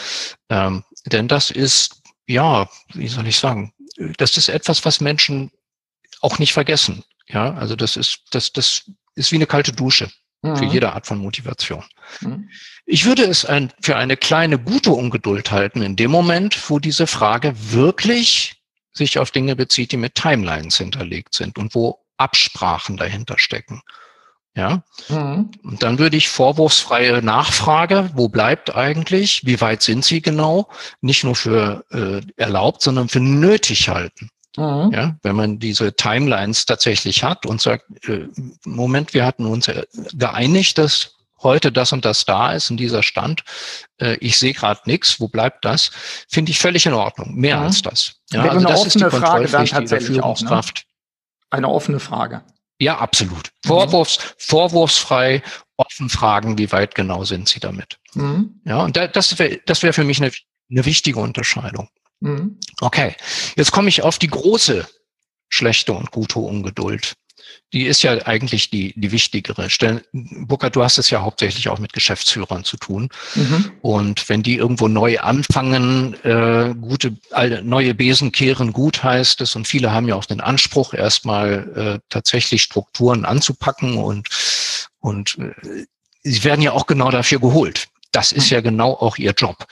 [0.50, 3.74] ähm, denn das ist, ja, wie soll ich sagen,
[4.18, 5.52] das ist etwas, was Menschen
[6.22, 7.04] auch nicht vergessen.
[7.30, 10.10] Ja, also das ist, das, das ist wie eine kalte Dusche
[10.42, 10.58] mhm.
[10.58, 11.84] für jede Art von Motivation.
[12.20, 12.50] Mhm.
[12.86, 17.08] Ich würde es ein, für eine kleine gute Ungeduld halten in dem Moment, wo diese
[17.08, 18.63] Frage wirklich
[18.94, 23.82] sich auf Dinge bezieht, die mit Timelines hinterlegt sind und wo Absprachen dahinter stecken.
[24.56, 25.50] Ja, mhm.
[25.64, 30.70] und dann würde ich vorwurfsfreie Nachfrage, wo bleibt eigentlich, wie weit sind Sie genau,
[31.02, 34.30] nicht nur für äh, erlaubt, sondern für nötig halten.
[34.56, 34.92] Mhm.
[34.94, 38.28] Ja, wenn man diese Timelines tatsächlich hat und sagt, äh,
[38.64, 39.72] Moment, wir hatten uns
[40.14, 43.44] geeinigt, dass heute das und das da ist in dieser Stand.
[43.98, 45.92] Äh, ich sehe gerade nichts, wo bleibt das?
[46.30, 47.36] Finde ich völlig in Ordnung.
[47.36, 47.64] Mehr ja.
[47.64, 48.16] als das.
[48.32, 50.42] Ja, Wäre also eine offene Frage dann tatsächlich auch.
[50.42, 50.62] Ne?
[51.50, 52.44] Eine offene Frage.
[52.80, 53.52] Ja, absolut.
[53.64, 53.68] Mhm.
[53.68, 55.44] Vorwurfs, vorwurfsfrei,
[55.78, 58.00] offen fragen, wie weit genau sind Sie damit?
[58.14, 58.62] Mhm.
[58.66, 60.32] Ja, und da, das wäre das wäre für mich eine,
[60.70, 61.90] eine wichtige Unterscheidung.
[62.20, 62.60] Mhm.
[62.82, 63.16] Okay,
[63.56, 64.88] jetzt komme ich auf die große
[65.50, 67.14] schlechte und gute Ungeduld
[67.74, 69.70] die ist ja eigentlich die, die wichtigere.
[69.70, 73.10] Stell, Burkhard, du hast es ja hauptsächlich auch mit Geschäftsführern zu tun.
[73.34, 73.72] Mhm.
[73.82, 77.18] Und wenn die irgendwo neu anfangen, äh, gute,
[77.64, 79.56] neue Besen kehren gut heißt es.
[79.56, 84.30] Und viele haben ja auch den Anspruch, erstmal äh, tatsächlich Strukturen anzupacken und,
[85.00, 85.86] und äh,
[86.22, 87.88] sie werden ja auch genau dafür geholt.
[88.12, 89.66] Das ist ja genau auch ihr Job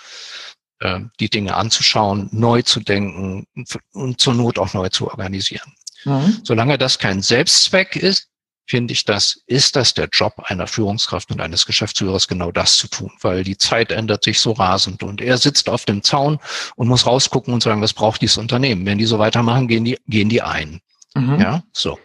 [0.80, 3.46] äh, die Dinge anzuschauen, neu zu denken
[3.94, 5.72] und zur Not auch neu zu organisieren.
[6.06, 6.40] Mhm.
[6.44, 8.28] Solange das kein Selbstzweck ist,
[8.68, 12.88] finde ich das, ist das der Job einer Führungskraft und eines Geschäftsführers, genau das zu
[12.88, 16.40] tun, weil die Zeit ändert sich so rasend und er sitzt auf dem Zaun
[16.76, 18.86] und muss rausgucken und sagen, was braucht dieses Unternehmen?
[18.86, 20.80] Wenn die so weitermachen, gehen die, gehen die ein.
[21.16, 21.40] Mhm.
[21.40, 22.00] Ja, so.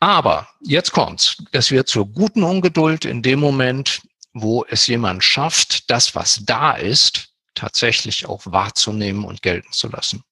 [0.00, 1.38] Aber jetzt kommt's.
[1.52, 4.02] Es wird zur guten Ungeduld in dem Moment,
[4.32, 10.22] wo es jemand schafft, das, was da ist, tatsächlich auch wahrzunehmen und gelten zu lassen.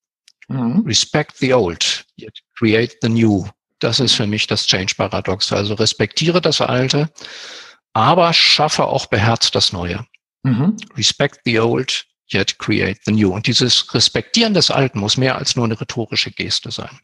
[0.48, 0.84] Mhm.
[0.86, 3.46] Respect the old, yet create the new.
[3.78, 5.52] Das ist für mich das Change-Paradox.
[5.52, 7.10] Also respektiere das Alte,
[7.92, 10.06] aber schaffe auch beherzt das Neue.
[10.42, 10.76] Mhm.
[10.96, 13.32] Respect the old, yet create the new.
[13.32, 17.00] Und dieses Respektieren des Alten muss mehr als nur eine rhetorische Geste sein.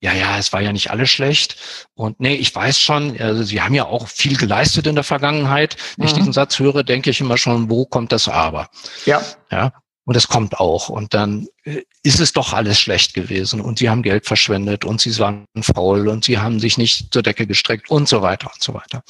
[0.00, 1.56] Ja, ja, es war ja nicht alles schlecht.
[1.94, 5.76] Und nee, ich weiß schon, also Sie haben ja auch viel geleistet in der Vergangenheit.
[5.96, 6.08] Wenn mhm.
[6.08, 8.70] ich diesen Satz höre, denke ich immer schon, wo kommt das Aber?
[9.06, 9.20] Ja.
[9.50, 9.72] Ja.
[10.08, 10.88] Und es kommt auch.
[10.88, 13.60] Und dann äh, ist es doch alles schlecht gewesen.
[13.60, 17.22] Und sie haben Geld verschwendet und sie waren faul und sie haben sich nicht zur
[17.22, 19.02] Decke gestreckt und so weiter und so weiter.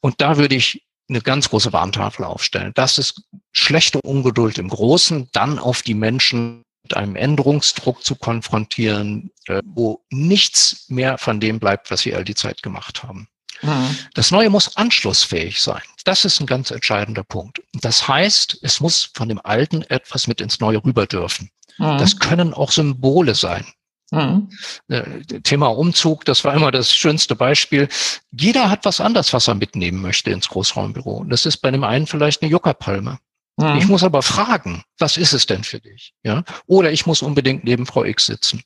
[0.00, 2.70] Und da würde ich eine ganz große Warntafel aufstellen.
[2.76, 3.20] Das ist
[3.50, 10.04] schlechte Ungeduld im Großen, dann auf die Menschen mit einem Änderungsdruck zu konfrontieren, äh, wo
[10.08, 13.26] nichts mehr von dem bleibt, was sie all die Zeit gemacht haben.
[13.62, 13.96] Mhm.
[14.14, 15.82] Das Neue muss anschlussfähig sein.
[16.04, 17.62] Das ist ein ganz entscheidender Punkt.
[17.74, 21.50] Das heißt, es muss von dem Alten etwas mit ins Neue rüber dürfen.
[21.78, 21.98] Mhm.
[21.98, 23.66] Das können auch Symbole sein.
[24.10, 24.48] Mhm.
[24.88, 27.88] Äh, Thema Umzug, das war immer das schönste Beispiel.
[28.30, 31.24] Jeder hat was anderes, was er mitnehmen möchte ins Großraumbüro.
[31.24, 33.18] Das ist bei dem einen vielleicht eine Juckerpalme.
[33.58, 33.76] Mhm.
[33.76, 36.14] Ich muss aber fragen, was ist es denn für dich?
[36.22, 36.44] Ja?
[36.66, 38.62] Oder ich muss unbedingt neben Frau X sitzen.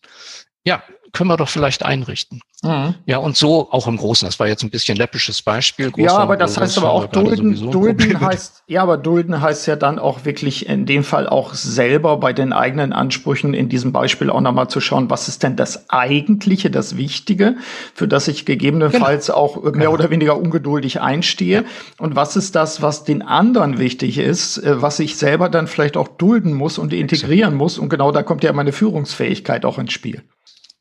[0.65, 2.41] Ja, können wir doch vielleicht einrichten.
[2.65, 2.95] Mhm.
[3.07, 4.27] Ja, und so auch im Großen.
[4.27, 5.91] Das war jetzt ein bisschen läppisches Beispiel.
[5.91, 9.77] Großer ja, aber das heißt aber auch dulden, dulden heißt, ja, aber dulden heißt ja
[9.77, 14.31] dann auch wirklich in dem Fall auch selber bei den eigenen Ansprüchen in diesem Beispiel
[14.31, 17.57] auch nochmal zu schauen, was ist denn das Eigentliche, das Wichtige,
[17.95, 19.39] für das ich gegebenenfalls genau.
[19.39, 19.93] auch mehr genau.
[19.93, 21.65] oder weniger ungeduldig einstehe.
[21.99, 25.97] Und was ist das, was den anderen wichtig ist, äh, was ich selber dann vielleicht
[25.97, 27.77] auch dulden muss und integrieren muss.
[27.77, 30.23] Und genau da kommt ja meine Führungsfähigkeit auch ins Spiel.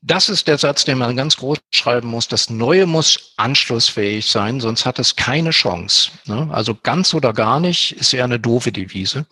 [0.03, 2.27] Das ist der Satz, den man ganz groß schreiben muss.
[2.27, 6.11] Das Neue muss anschlussfähig sein, sonst hat es keine Chance.
[6.25, 6.49] Ne?
[6.51, 9.27] Also ganz oder gar nicht ist eher eine doofe Devise.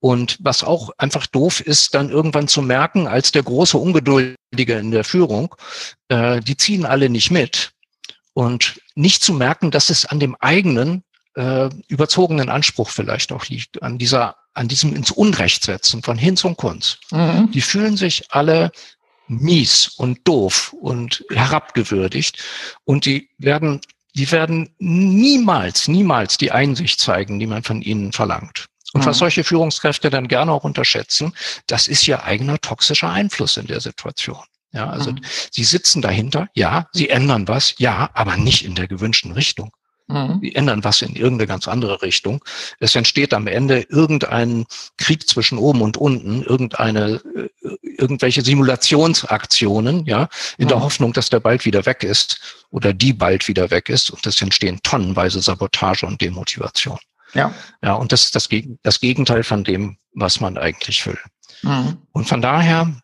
[0.00, 4.92] Und was auch einfach doof ist, dann irgendwann zu merken, als der große Ungeduldige in
[4.92, 5.54] der Führung,
[6.08, 7.72] äh, die ziehen alle nicht mit.
[8.32, 11.02] Und nicht zu merken, dass es an dem eigenen
[11.34, 16.44] äh, überzogenen Anspruch vielleicht auch liegt, an dieser, an diesem ins Unrecht setzen von Hinz
[16.44, 16.98] und Kunz.
[17.10, 17.50] Mhm.
[17.52, 18.70] Die fühlen sich alle
[19.28, 22.38] mies und doof und herabgewürdigt
[22.84, 23.80] und die werden,
[24.14, 28.66] die werden niemals, niemals die Einsicht zeigen, die man von ihnen verlangt.
[28.94, 29.20] Und was mhm.
[29.20, 31.34] solche Führungskräfte dann gerne auch unterschätzen,
[31.66, 34.42] das ist ihr eigener toxischer Einfluss in der Situation.
[34.72, 35.20] Ja, also mhm.
[35.50, 39.70] sie sitzen dahinter, ja, sie ändern was, ja, aber nicht in der gewünschten Richtung.
[40.08, 40.40] Mhm.
[40.40, 42.42] Die ändern was in irgendeine ganz andere Richtung.
[42.80, 44.64] Es entsteht am Ende irgendein
[44.96, 47.48] Krieg zwischen oben und unten, irgendeine, äh,
[47.82, 50.68] irgendwelche Simulationsaktionen, ja, in mhm.
[50.68, 52.40] der Hoffnung, dass der bald wieder weg ist
[52.70, 54.10] oder die bald wieder weg ist.
[54.10, 56.98] Und es entstehen tonnenweise Sabotage und Demotivation.
[57.34, 57.52] Ja.
[57.82, 58.48] Ja, und das ist das,
[58.82, 61.18] das Gegenteil von dem, was man eigentlich will.
[61.62, 61.98] Mhm.
[62.12, 62.94] Und von daher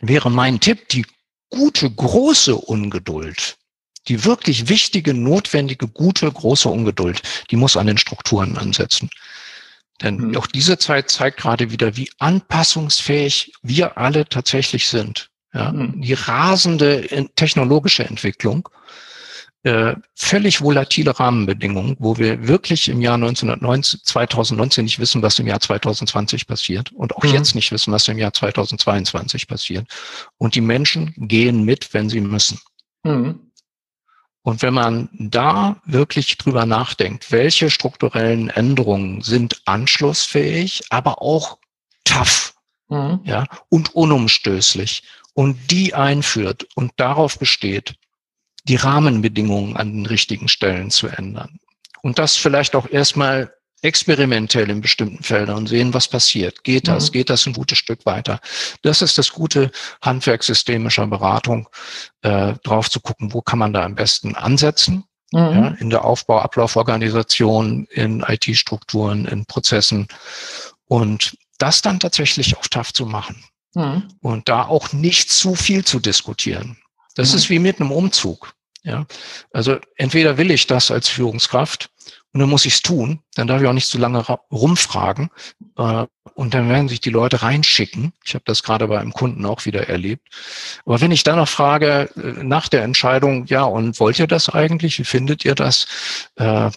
[0.00, 1.04] wäre mein Tipp, die
[1.50, 3.58] gute, große Ungeduld,
[4.10, 9.08] die wirklich wichtige, notwendige, gute, große Ungeduld, die muss an den Strukturen ansetzen.
[10.02, 10.36] Denn mhm.
[10.36, 15.30] auch diese Zeit zeigt gerade wieder, wie anpassungsfähig wir alle tatsächlich sind.
[15.54, 16.02] Ja, mhm.
[16.02, 18.68] Die rasende technologische Entwicklung,
[19.62, 25.46] äh, völlig volatile Rahmenbedingungen, wo wir wirklich im Jahr 1990, 2019 nicht wissen, was im
[25.46, 27.34] Jahr 2020 passiert und auch mhm.
[27.34, 29.86] jetzt nicht wissen, was im Jahr 2022 passiert.
[30.38, 32.58] Und die Menschen gehen mit, wenn sie müssen.
[33.02, 33.49] Mhm.
[34.42, 41.58] Und wenn man da wirklich drüber nachdenkt, welche strukturellen Änderungen sind anschlussfähig, aber auch
[42.04, 42.54] tough,
[42.88, 43.20] mhm.
[43.24, 45.02] ja, und unumstößlich
[45.34, 47.94] und die einführt und darauf besteht,
[48.64, 51.58] die Rahmenbedingungen an den richtigen Stellen zu ändern.
[52.02, 56.64] Und das vielleicht auch erstmal experimentell in bestimmten Feldern und sehen, was passiert.
[56.64, 57.08] Geht das?
[57.08, 57.12] Mhm.
[57.12, 58.40] Geht das ein gutes Stück weiter?
[58.82, 59.70] Das ist das gute
[60.02, 61.68] Handwerk systemischer Beratung,
[62.22, 65.04] äh, drauf zu gucken, wo kann man da am besten ansetzen.
[65.32, 65.38] Mhm.
[65.38, 70.08] Ja, in der Aufbau, Ablauforganisation, in IT-Strukturen, in Prozessen
[70.86, 73.44] und das dann tatsächlich auf TAF zu machen.
[73.74, 74.08] Mhm.
[74.20, 76.78] Und da auch nicht zu viel zu diskutieren.
[77.14, 77.36] Das mhm.
[77.36, 78.52] ist wie mit einem Umzug.
[78.82, 79.06] Ja,
[79.52, 81.90] also entweder will ich das als Führungskraft
[82.32, 83.20] und dann muss ich es tun.
[83.34, 85.30] Dann darf ich auch nicht zu lange rumfragen.
[85.76, 88.12] Äh, und dann werden sich die Leute reinschicken.
[88.24, 90.28] Ich habe das gerade bei einem Kunden auch wieder erlebt.
[90.86, 94.48] Aber wenn ich dann noch frage äh, nach der Entscheidung, ja, und wollt ihr das
[94.48, 94.98] eigentlich?
[94.98, 95.86] Wie findet ihr das?
[96.36, 96.70] Äh,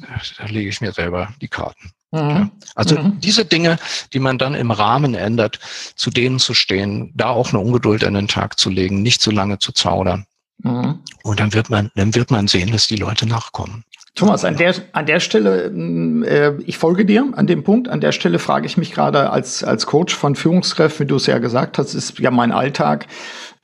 [0.00, 1.92] da lege ich mir selber die Karten.
[2.10, 2.18] Mhm.
[2.18, 2.50] Ja.
[2.74, 3.20] Also mhm.
[3.20, 3.78] diese Dinge,
[4.12, 5.60] die man dann im Rahmen ändert,
[5.94, 9.30] zu denen zu stehen, da auch eine Ungeduld an den Tag zu legen, nicht zu
[9.30, 10.26] lange zu zaudern.
[10.58, 11.00] Mhm.
[11.22, 13.84] Und dann wird man, dann wird man sehen, dass die Leute nachkommen.
[14.14, 17.88] Thomas, an der, an der Stelle, mm, äh, ich folge dir an dem Punkt.
[17.88, 21.26] An der Stelle frage ich mich gerade als, als Coach von Führungskräften, wie du es
[21.26, 23.06] ja gesagt hast, ist ja mein Alltag,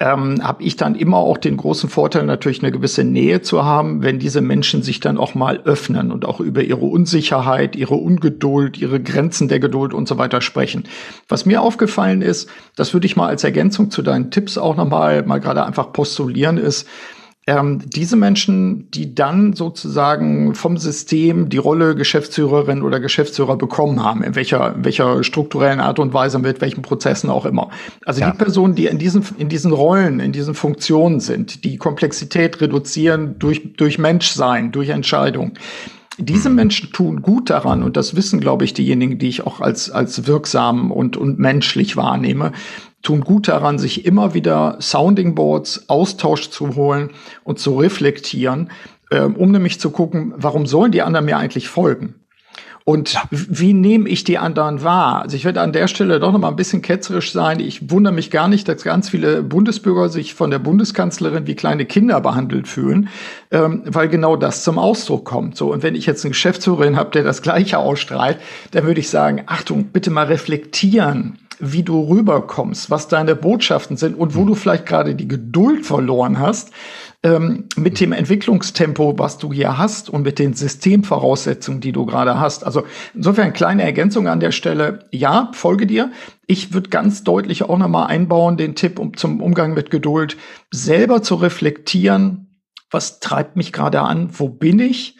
[0.00, 4.02] ähm, habe ich dann immer auch den großen Vorteil, natürlich eine gewisse Nähe zu haben,
[4.02, 8.76] wenn diese Menschen sich dann auch mal öffnen und auch über ihre Unsicherheit, ihre Ungeduld,
[8.78, 10.84] ihre Grenzen der Geduld und so weiter sprechen.
[11.28, 15.24] Was mir aufgefallen ist, das würde ich mal als Ergänzung zu deinen Tipps auch nochmal
[15.24, 16.88] mal gerade einfach postulieren, ist,
[17.46, 24.22] ähm, diese Menschen, die dann sozusagen vom System die Rolle Geschäftsführerin oder Geschäftsführer bekommen haben,
[24.22, 27.70] in welcher, in welcher strukturellen Art und Weise, mit welchen Prozessen auch immer.
[28.06, 28.30] Also ja.
[28.30, 33.38] die Personen, die in diesen, in diesen Rollen, in diesen Funktionen sind, die Komplexität reduzieren
[33.38, 35.52] durch, durch Menschsein, durch Entscheidung.
[36.16, 36.54] Diese mhm.
[36.54, 40.26] Menschen tun gut daran, und das wissen, glaube ich, diejenigen, die ich auch als, als
[40.26, 42.52] wirksam und, und menschlich wahrnehme,
[43.04, 47.10] tun gut daran, sich immer wieder Sounding Boards, Austausch zu holen
[47.44, 48.70] und zu reflektieren,
[49.10, 52.16] äh, um nämlich zu gucken, warum sollen die anderen mir eigentlich folgen?
[52.86, 55.22] Und wie nehme ich die anderen wahr?
[55.22, 57.58] Also ich werde an der Stelle doch noch mal ein bisschen ketzerisch sein.
[57.58, 61.86] Ich wundere mich gar nicht, dass ganz viele Bundesbürger sich von der Bundeskanzlerin wie kleine
[61.86, 63.08] Kinder behandelt fühlen,
[63.50, 65.56] ähm, weil genau das zum Ausdruck kommt.
[65.56, 68.36] So und wenn ich jetzt einen Geschäftsführerin habe, der das Gleiche ausstrahlt,
[68.72, 71.38] dann würde ich sagen: Achtung, bitte mal reflektieren.
[71.60, 74.48] Wie du rüberkommst, was deine Botschaften sind und wo mhm.
[74.48, 76.72] du vielleicht gerade die Geduld verloren hast,
[77.22, 82.38] ähm, mit dem Entwicklungstempo, was du hier hast und mit den Systemvoraussetzungen, die du gerade
[82.38, 82.64] hast.
[82.64, 85.06] Also insofern kleine Ergänzung an der Stelle.
[85.10, 86.12] Ja, folge dir.
[86.46, 90.36] Ich würde ganz deutlich auch nochmal einbauen, den Tipp um, zum Umgang mit Geduld,
[90.70, 95.16] selber zu reflektieren, was treibt mich gerade an, wo bin ich?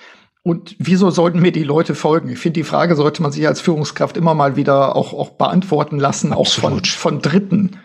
[0.47, 2.29] Und wieso sollten mir die Leute folgen?
[2.29, 5.99] Ich finde, die Frage sollte man sich als Führungskraft immer mal wieder auch, auch beantworten
[5.99, 6.83] lassen, Absolut.
[6.83, 7.79] auch von, von Dritten.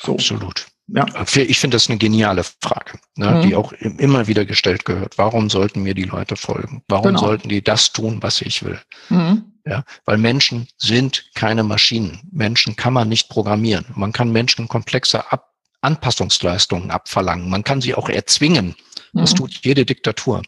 [0.00, 0.14] So.
[0.14, 0.66] Absolut.
[0.88, 1.04] Ja.
[1.36, 3.42] Ich finde das eine geniale Frage, ne, mhm.
[3.42, 5.18] die auch immer wieder gestellt gehört.
[5.18, 6.82] Warum sollten mir die Leute folgen?
[6.88, 7.20] Warum genau.
[7.20, 8.80] sollten die das tun, was ich will?
[9.10, 9.44] Mhm.
[9.66, 12.20] Ja, weil Menschen sind keine Maschinen.
[12.32, 13.84] Menschen kann man nicht programmieren.
[13.94, 15.50] Man kann Menschen komplexe Ab
[15.82, 17.48] Anpassungsleistungen abverlangen.
[17.48, 18.74] Man kann sie auch erzwingen.
[19.12, 19.36] Das mhm.
[19.36, 20.42] tut jede Diktatur.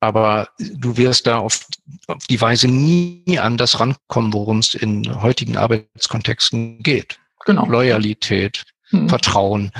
[0.00, 1.66] Aber du wirst da auf,
[2.06, 7.18] auf die Weise nie an das rankommen, worum es in heutigen Arbeitskontexten geht.
[7.44, 7.66] Genau.
[7.66, 9.08] Loyalität, mhm.
[9.08, 9.72] Vertrauen,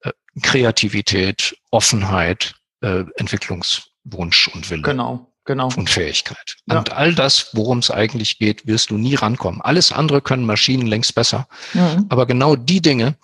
[0.00, 4.82] äh, Kreativität, Offenheit, äh, Entwicklungswunsch und Wille.
[4.82, 5.28] Genau.
[5.44, 5.70] Genau.
[5.76, 6.56] Und Fähigkeit.
[6.66, 6.78] Ja.
[6.78, 9.60] Und all das, worum es eigentlich geht, wirst du nie rankommen.
[9.60, 11.48] Alles andere können Maschinen längst besser.
[11.74, 12.06] Mhm.
[12.10, 13.16] Aber genau die Dinge,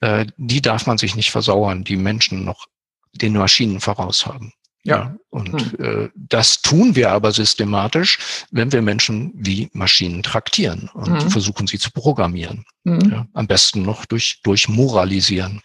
[0.00, 2.66] äh, die darf man sich nicht versauern, die Menschen noch
[3.12, 4.52] den Maschinen voraus haben.
[4.82, 4.96] Ja.
[4.96, 5.16] ja.
[5.28, 5.84] Und hm.
[5.84, 8.18] äh, das tun wir aber systematisch,
[8.50, 11.30] wenn wir Menschen wie Maschinen traktieren und hm.
[11.30, 12.64] versuchen sie zu programmieren.
[12.86, 13.10] Hm.
[13.10, 15.60] Ja, am besten noch durch, durch Moralisieren.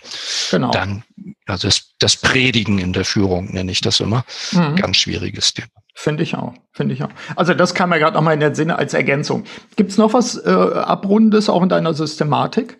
[0.51, 0.71] Genau.
[0.71, 1.03] Dann,
[1.45, 4.25] also das, das Predigen in der Führung nenne ich das immer.
[4.49, 4.75] Hm.
[4.75, 5.69] Ganz schwieriges Thema.
[5.97, 7.09] Finde ich auch, finde ich auch.
[7.37, 9.45] Also das kam mir gerade nochmal in den Sinne als Ergänzung.
[9.77, 12.77] Gibt es noch was äh, Abrundendes auch in deiner Systematik?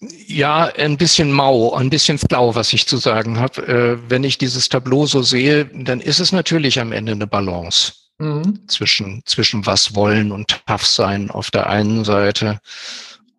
[0.00, 3.66] Ja, ein bisschen mau, ein bisschen flau, was ich zu sagen habe.
[3.66, 7.94] Äh, wenn ich dieses Tableau so sehe, dann ist es natürlich am Ende eine Balance
[8.18, 8.60] mhm.
[8.68, 12.60] zwischen, zwischen was wollen und tough sein auf der einen Seite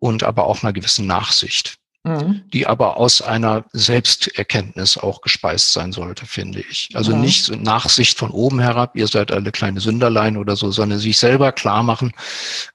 [0.00, 2.42] und aber auch einer gewissen Nachsicht, mhm.
[2.52, 6.90] die aber aus einer Selbsterkenntnis auch gespeist sein sollte, finde ich.
[6.92, 7.22] Also mhm.
[7.22, 11.52] nicht Nachsicht von oben herab, ihr seid alle kleine Sünderlein oder so, sondern sich selber
[11.52, 12.12] klar machen,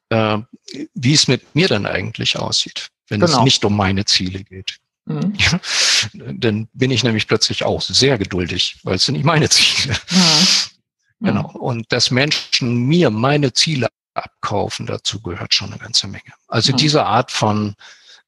[0.09, 0.39] äh,
[0.95, 3.39] wie es mit mir dann eigentlich aussieht wenn genau.
[3.39, 4.77] es nicht um meine Ziele geht.
[5.05, 5.33] Mhm.
[5.37, 5.59] Ja,
[6.13, 9.95] dann bin ich nämlich plötzlich auch sehr geduldig, weil es sind nicht meine Ziele.
[10.09, 11.27] Mhm.
[11.27, 11.51] Genau.
[11.51, 16.33] Und dass Menschen mir meine Ziele abkaufen, dazu gehört schon eine ganze Menge.
[16.47, 16.77] Also mhm.
[16.77, 17.75] diese Art von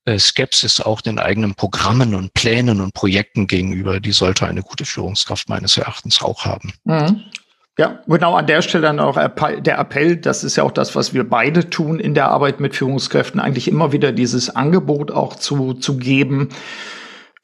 [0.05, 4.85] äh, Skepsis auch den eigenen Programmen und Plänen und Projekten gegenüber, die sollte eine gute
[4.85, 6.73] Führungskraft meines Erachtens auch haben.
[6.85, 7.23] Mhm.
[7.79, 11.13] Ja, genau an der Stelle dann auch der Appell, das ist ja auch das, was
[11.13, 15.75] wir beide tun in der Arbeit mit Führungskräften, eigentlich immer wieder dieses Angebot auch zu,
[15.75, 16.49] zu geben.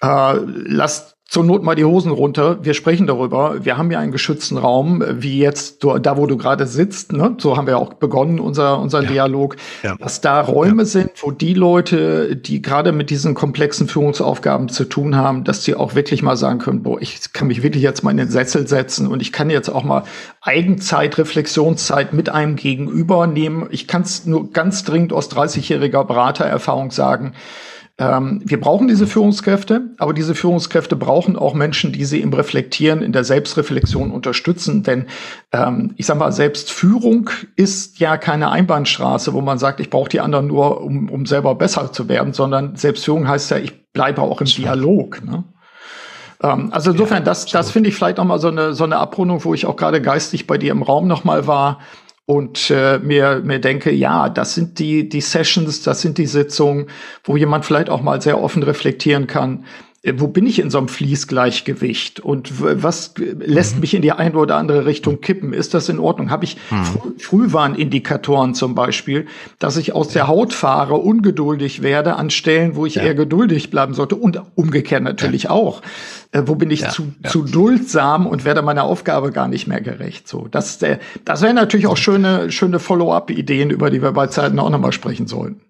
[0.02, 2.64] Äh, lasst zur Not mal die Hosen runter.
[2.64, 3.66] Wir sprechen darüber.
[3.66, 7.12] Wir haben ja einen geschützten Raum, wie jetzt da, wo du gerade sitzt.
[7.12, 7.36] Ne?
[7.40, 9.10] So haben wir auch begonnen, unser, unser ja.
[9.10, 9.56] Dialog.
[9.82, 9.96] Ja.
[9.96, 10.86] Dass da Räume ja.
[10.86, 15.74] sind, wo die Leute, die gerade mit diesen komplexen Führungsaufgaben zu tun haben, dass sie
[15.74, 18.68] auch wirklich mal sagen können, boah, ich kann mich wirklich jetzt mal in den Sessel
[18.68, 20.04] setzen und ich kann jetzt auch mal
[20.40, 23.66] Eigenzeit, Reflexionszeit mit einem Gegenüber nehmen.
[23.72, 27.34] Ich kann es nur ganz dringend aus 30-jähriger Beratererfahrung sagen
[28.00, 33.04] ähm, wir brauchen diese Führungskräfte, aber diese Führungskräfte brauchen auch Menschen, die sie im Reflektieren,
[33.04, 34.82] in der Selbstreflexion unterstützen.
[34.82, 35.06] Denn
[35.52, 40.22] ähm, ich sage mal, Selbstführung ist ja keine Einbahnstraße, wo man sagt, ich brauche die
[40.22, 44.42] anderen nur, um, um selber besser zu werden, sondern Selbstführung heißt ja, ich bleibe auch
[44.42, 45.24] im Dialog.
[45.24, 45.44] Ne?
[46.42, 48.98] Ähm, also insofern, ja, das, das finde ich vielleicht noch mal so eine, so eine
[48.98, 51.80] Abrundung, wo ich auch gerade geistig bei dir im Raum noch mal war
[52.26, 56.88] und äh, mir, mir denke, ja, das sind die, die Sessions, das sind die Sitzungen,
[57.24, 59.66] wo jemand vielleicht auch mal sehr offen reflektieren kann,
[60.16, 63.82] wo bin ich in so einem Fließgleichgewicht und was lässt mhm.
[63.82, 65.54] mich in die eine oder andere Richtung kippen?
[65.54, 66.30] Ist das in Ordnung?
[66.30, 66.84] Habe ich mhm.
[66.84, 69.28] Fr Frühwarnindikatoren zum Beispiel,
[69.60, 73.04] dass ich aus der Haut fahre, ungeduldig werde an Stellen, wo ich ja.
[73.04, 75.52] eher geduldig bleiben sollte und umgekehrt natürlich ja.
[75.52, 75.82] auch.
[76.34, 76.90] Äh, wo bin ich ja.
[76.90, 80.28] zu, zu duldsam und werde meiner Aufgabe gar nicht mehr gerecht?
[80.28, 84.60] So, das, äh, das wären natürlich auch schöne, schöne Follow-up-Ideen, über die wir bei Zeiten
[84.60, 85.62] auch nochmal sprechen sollten.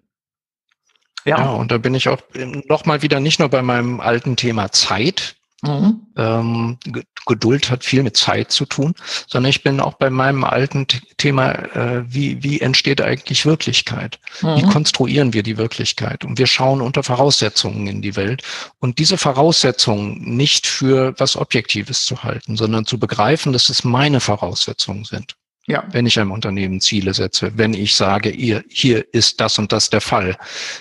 [1.24, 1.38] Ja.
[1.38, 2.20] ja, und da bin ich auch
[2.68, 5.36] nochmal wieder nicht nur bei meinem alten Thema Zeit.
[5.62, 6.06] Mhm.
[6.16, 6.78] Ähm,
[7.26, 8.94] Geduld hat viel mit Zeit zu tun,
[9.26, 14.18] sondern ich bin auch bei meinem alten Thema, äh, wie, wie entsteht eigentlich Wirklichkeit?
[14.42, 14.56] Mhm.
[14.56, 16.24] Wie konstruieren wir die Wirklichkeit?
[16.26, 18.42] Und wir schauen unter Voraussetzungen in die Welt.
[18.78, 24.20] Und diese Voraussetzungen nicht für was Objektives zu halten, sondern zu begreifen, dass es meine
[24.20, 25.34] Voraussetzungen sind.
[25.66, 25.84] Ja.
[25.90, 29.88] Wenn ich einem Unternehmen Ziele setze, wenn ich sage, ihr, hier ist das und das
[29.88, 30.36] der Fall.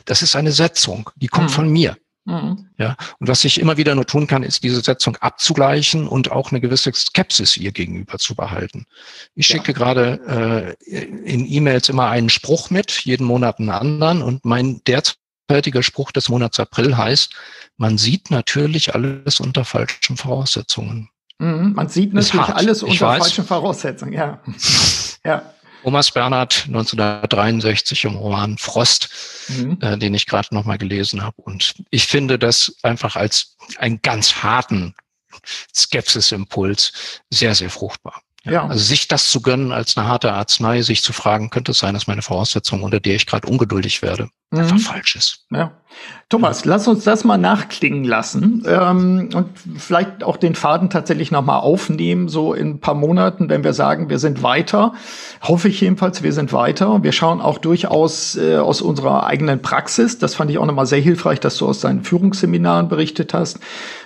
[0.06, 1.54] Das ist eine Setzung, die kommt mhm.
[1.54, 1.98] von mir.
[2.26, 2.70] Mhm.
[2.78, 6.52] Ja, und was ich immer wieder nur tun kann, ist diese Setzung abzugleichen und auch
[6.52, 8.86] eine gewisse Skepsis ihr gegenüber zu behalten.
[9.36, 9.78] Ich schicke ja.
[9.78, 15.84] gerade äh, in E-Mails immer einen Spruch mit, jeden Monat einen anderen und mein derzeitiger
[15.84, 17.36] Spruch des Monats April heißt,
[17.76, 21.10] man sieht natürlich alles unter falschen Voraussetzungen.
[21.40, 24.42] Mhm, man sieht natürlich alles unter falschen Voraussetzungen, ja.
[25.26, 25.54] ja.
[25.84, 29.10] Thomas Bernhard 1963 im Roman Frost,
[29.50, 29.78] mhm.
[29.82, 31.42] äh, den ich gerade nochmal gelesen habe.
[31.42, 34.96] Und ich finde das einfach als einen ganz harten
[35.76, 38.22] Skepsisimpuls sehr, sehr fruchtbar.
[38.46, 38.68] Ja.
[38.68, 41.94] Also sich das zu gönnen als eine harte Arznei, sich zu fragen, könnte es sein,
[41.94, 44.60] dass meine Voraussetzung, unter der ich gerade ungeduldig werde, mhm.
[44.60, 45.46] einfach falsch ist.
[45.50, 45.72] Ja.
[46.28, 51.60] Thomas, lass uns das mal nachklingen lassen ähm, und vielleicht auch den Faden tatsächlich nochmal
[51.60, 54.94] aufnehmen, so in ein paar Monaten, wenn wir sagen, wir sind weiter.
[55.42, 57.04] Hoffe ich jedenfalls, wir sind weiter.
[57.04, 60.18] Wir schauen auch durchaus äh, aus unserer eigenen Praxis.
[60.18, 63.60] Das fand ich auch nochmal sehr hilfreich, dass du aus deinen Führungsseminaren berichtet hast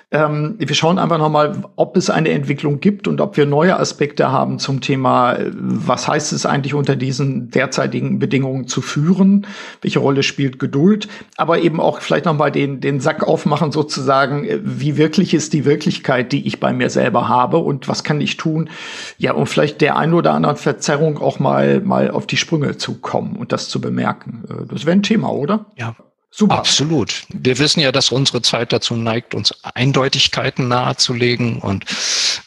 [0.09, 4.31] ähm, wir schauen einfach nochmal, ob es eine Entwicklung gibt und ob wir neue Aspekte
[4.31, 9.45] haben zum Thema, was heißt es eigentlich unter diesen derzeitigen Bedingungen zu führen?
[9.81, 11.09] Welche Rolle spielt Geduld?
[11.35, 16.31] Aber eben auch vielleicht nochmal den, den Sack aufmachen sozusagen, wie wirklich ist die Wirklichkeit,
[16.31, 18.69] die ich bei mir selber habe und was kann ich tun?
[19.17, 23.01] Ja, um vielleicht der ein oder anderen Verzerrung auch mal, mal auf die Sprünge zu
[23.01, 24.45] kommen und das zu bemerken.
[24.49, 25.65] Äh, das wäre ein Thema, oder?
[25.75, 25.97] Ja,
[26.29, 26.55] Super.
[26.55, 27.23] Absolut.
[27.29, 31.59] Wir wissen ja, dass unsere Zeit dazu neigt, uns Eindeutigkeiten nahezulegen.
[31.59, 31.85] Und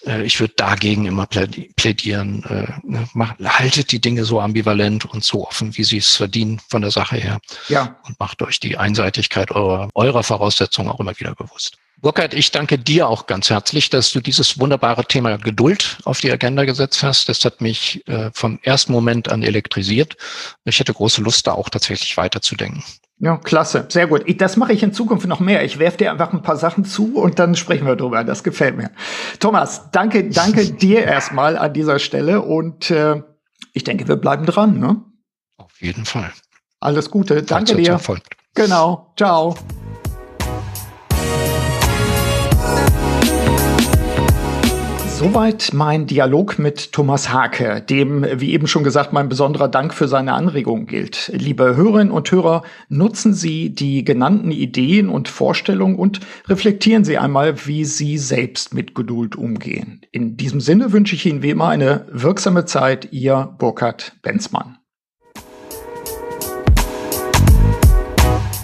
[0.07, 2.45] äh, ich würde dagegen immer plädieren.
[2.45, 6.61] Äh, ne, macht, haltet die Dinge so ambivalent und so offen, wie sie es verdienen
[6.69, 7.41] von der Sache her.
[7.69, 7.97] Ja.
[8.07, 11.79] Und macht euch die Einseitigkeit eurer, eurer Voraussetzungen auch immer wieder bewusst.
[12.03, 16.31] Burkhard, ich danke dir auch ganz herzlich, dass du dieses wunderbare Thema Geduld auf die
[16.31, 17.29] Agenda gesetzt hast.
[17.29, 20.17] Das hat mich äh, vom ersten Moment an elektrisiert.
[20.65, 22.83] Ich hätte große Lust, da auch tatsächlich weiterzudenken.
[23.23, 24.25] Ja, klasse, sehr gut.
[24.41, 25.63] Das mache ich in Zukunft noch mehr.
[25.63, 28.25] Ich werfe dir einfach ein paar Sachen zu und dann sprechen wir drüber.
[28.25, 28.91] Das gefällt mir.
[29.39, 33.23] Thomas, danke, danke dir erstmal an dieser Stelle und äh,
[33.75, 34.79] ich denke, wir bleiben dran.
[34.79, 35.03] Ne?
[35.59, 36.33] Auf jeden Fall.
[36.81, 37.91] Alles Gute, danke dir.
[37.91, 38.23] Erfolg.
[38.55, 39.55] Genau, ciao.
[45.21, 50.09] Soweit mein Dialog mit Thomas Hake, dem, wie eben schon gesagt, mein besonderer Dank für
[50.09, 51.31] seine Anregungen gilt.
[51.35, 57.67] Liebe Hörerinnen und Hörer, nutzen Sie die genannten Ideen und Vorstellungen und reflektieren Sie einmal,
[57.67, 60.01] wie Sie selbst mit Geduld umgehen.
[60.11, 64.80] In diesem Sinne wünsche ich Ihnen wie immer eine wirksame Zeit, Ihr Burkhard Benzmann.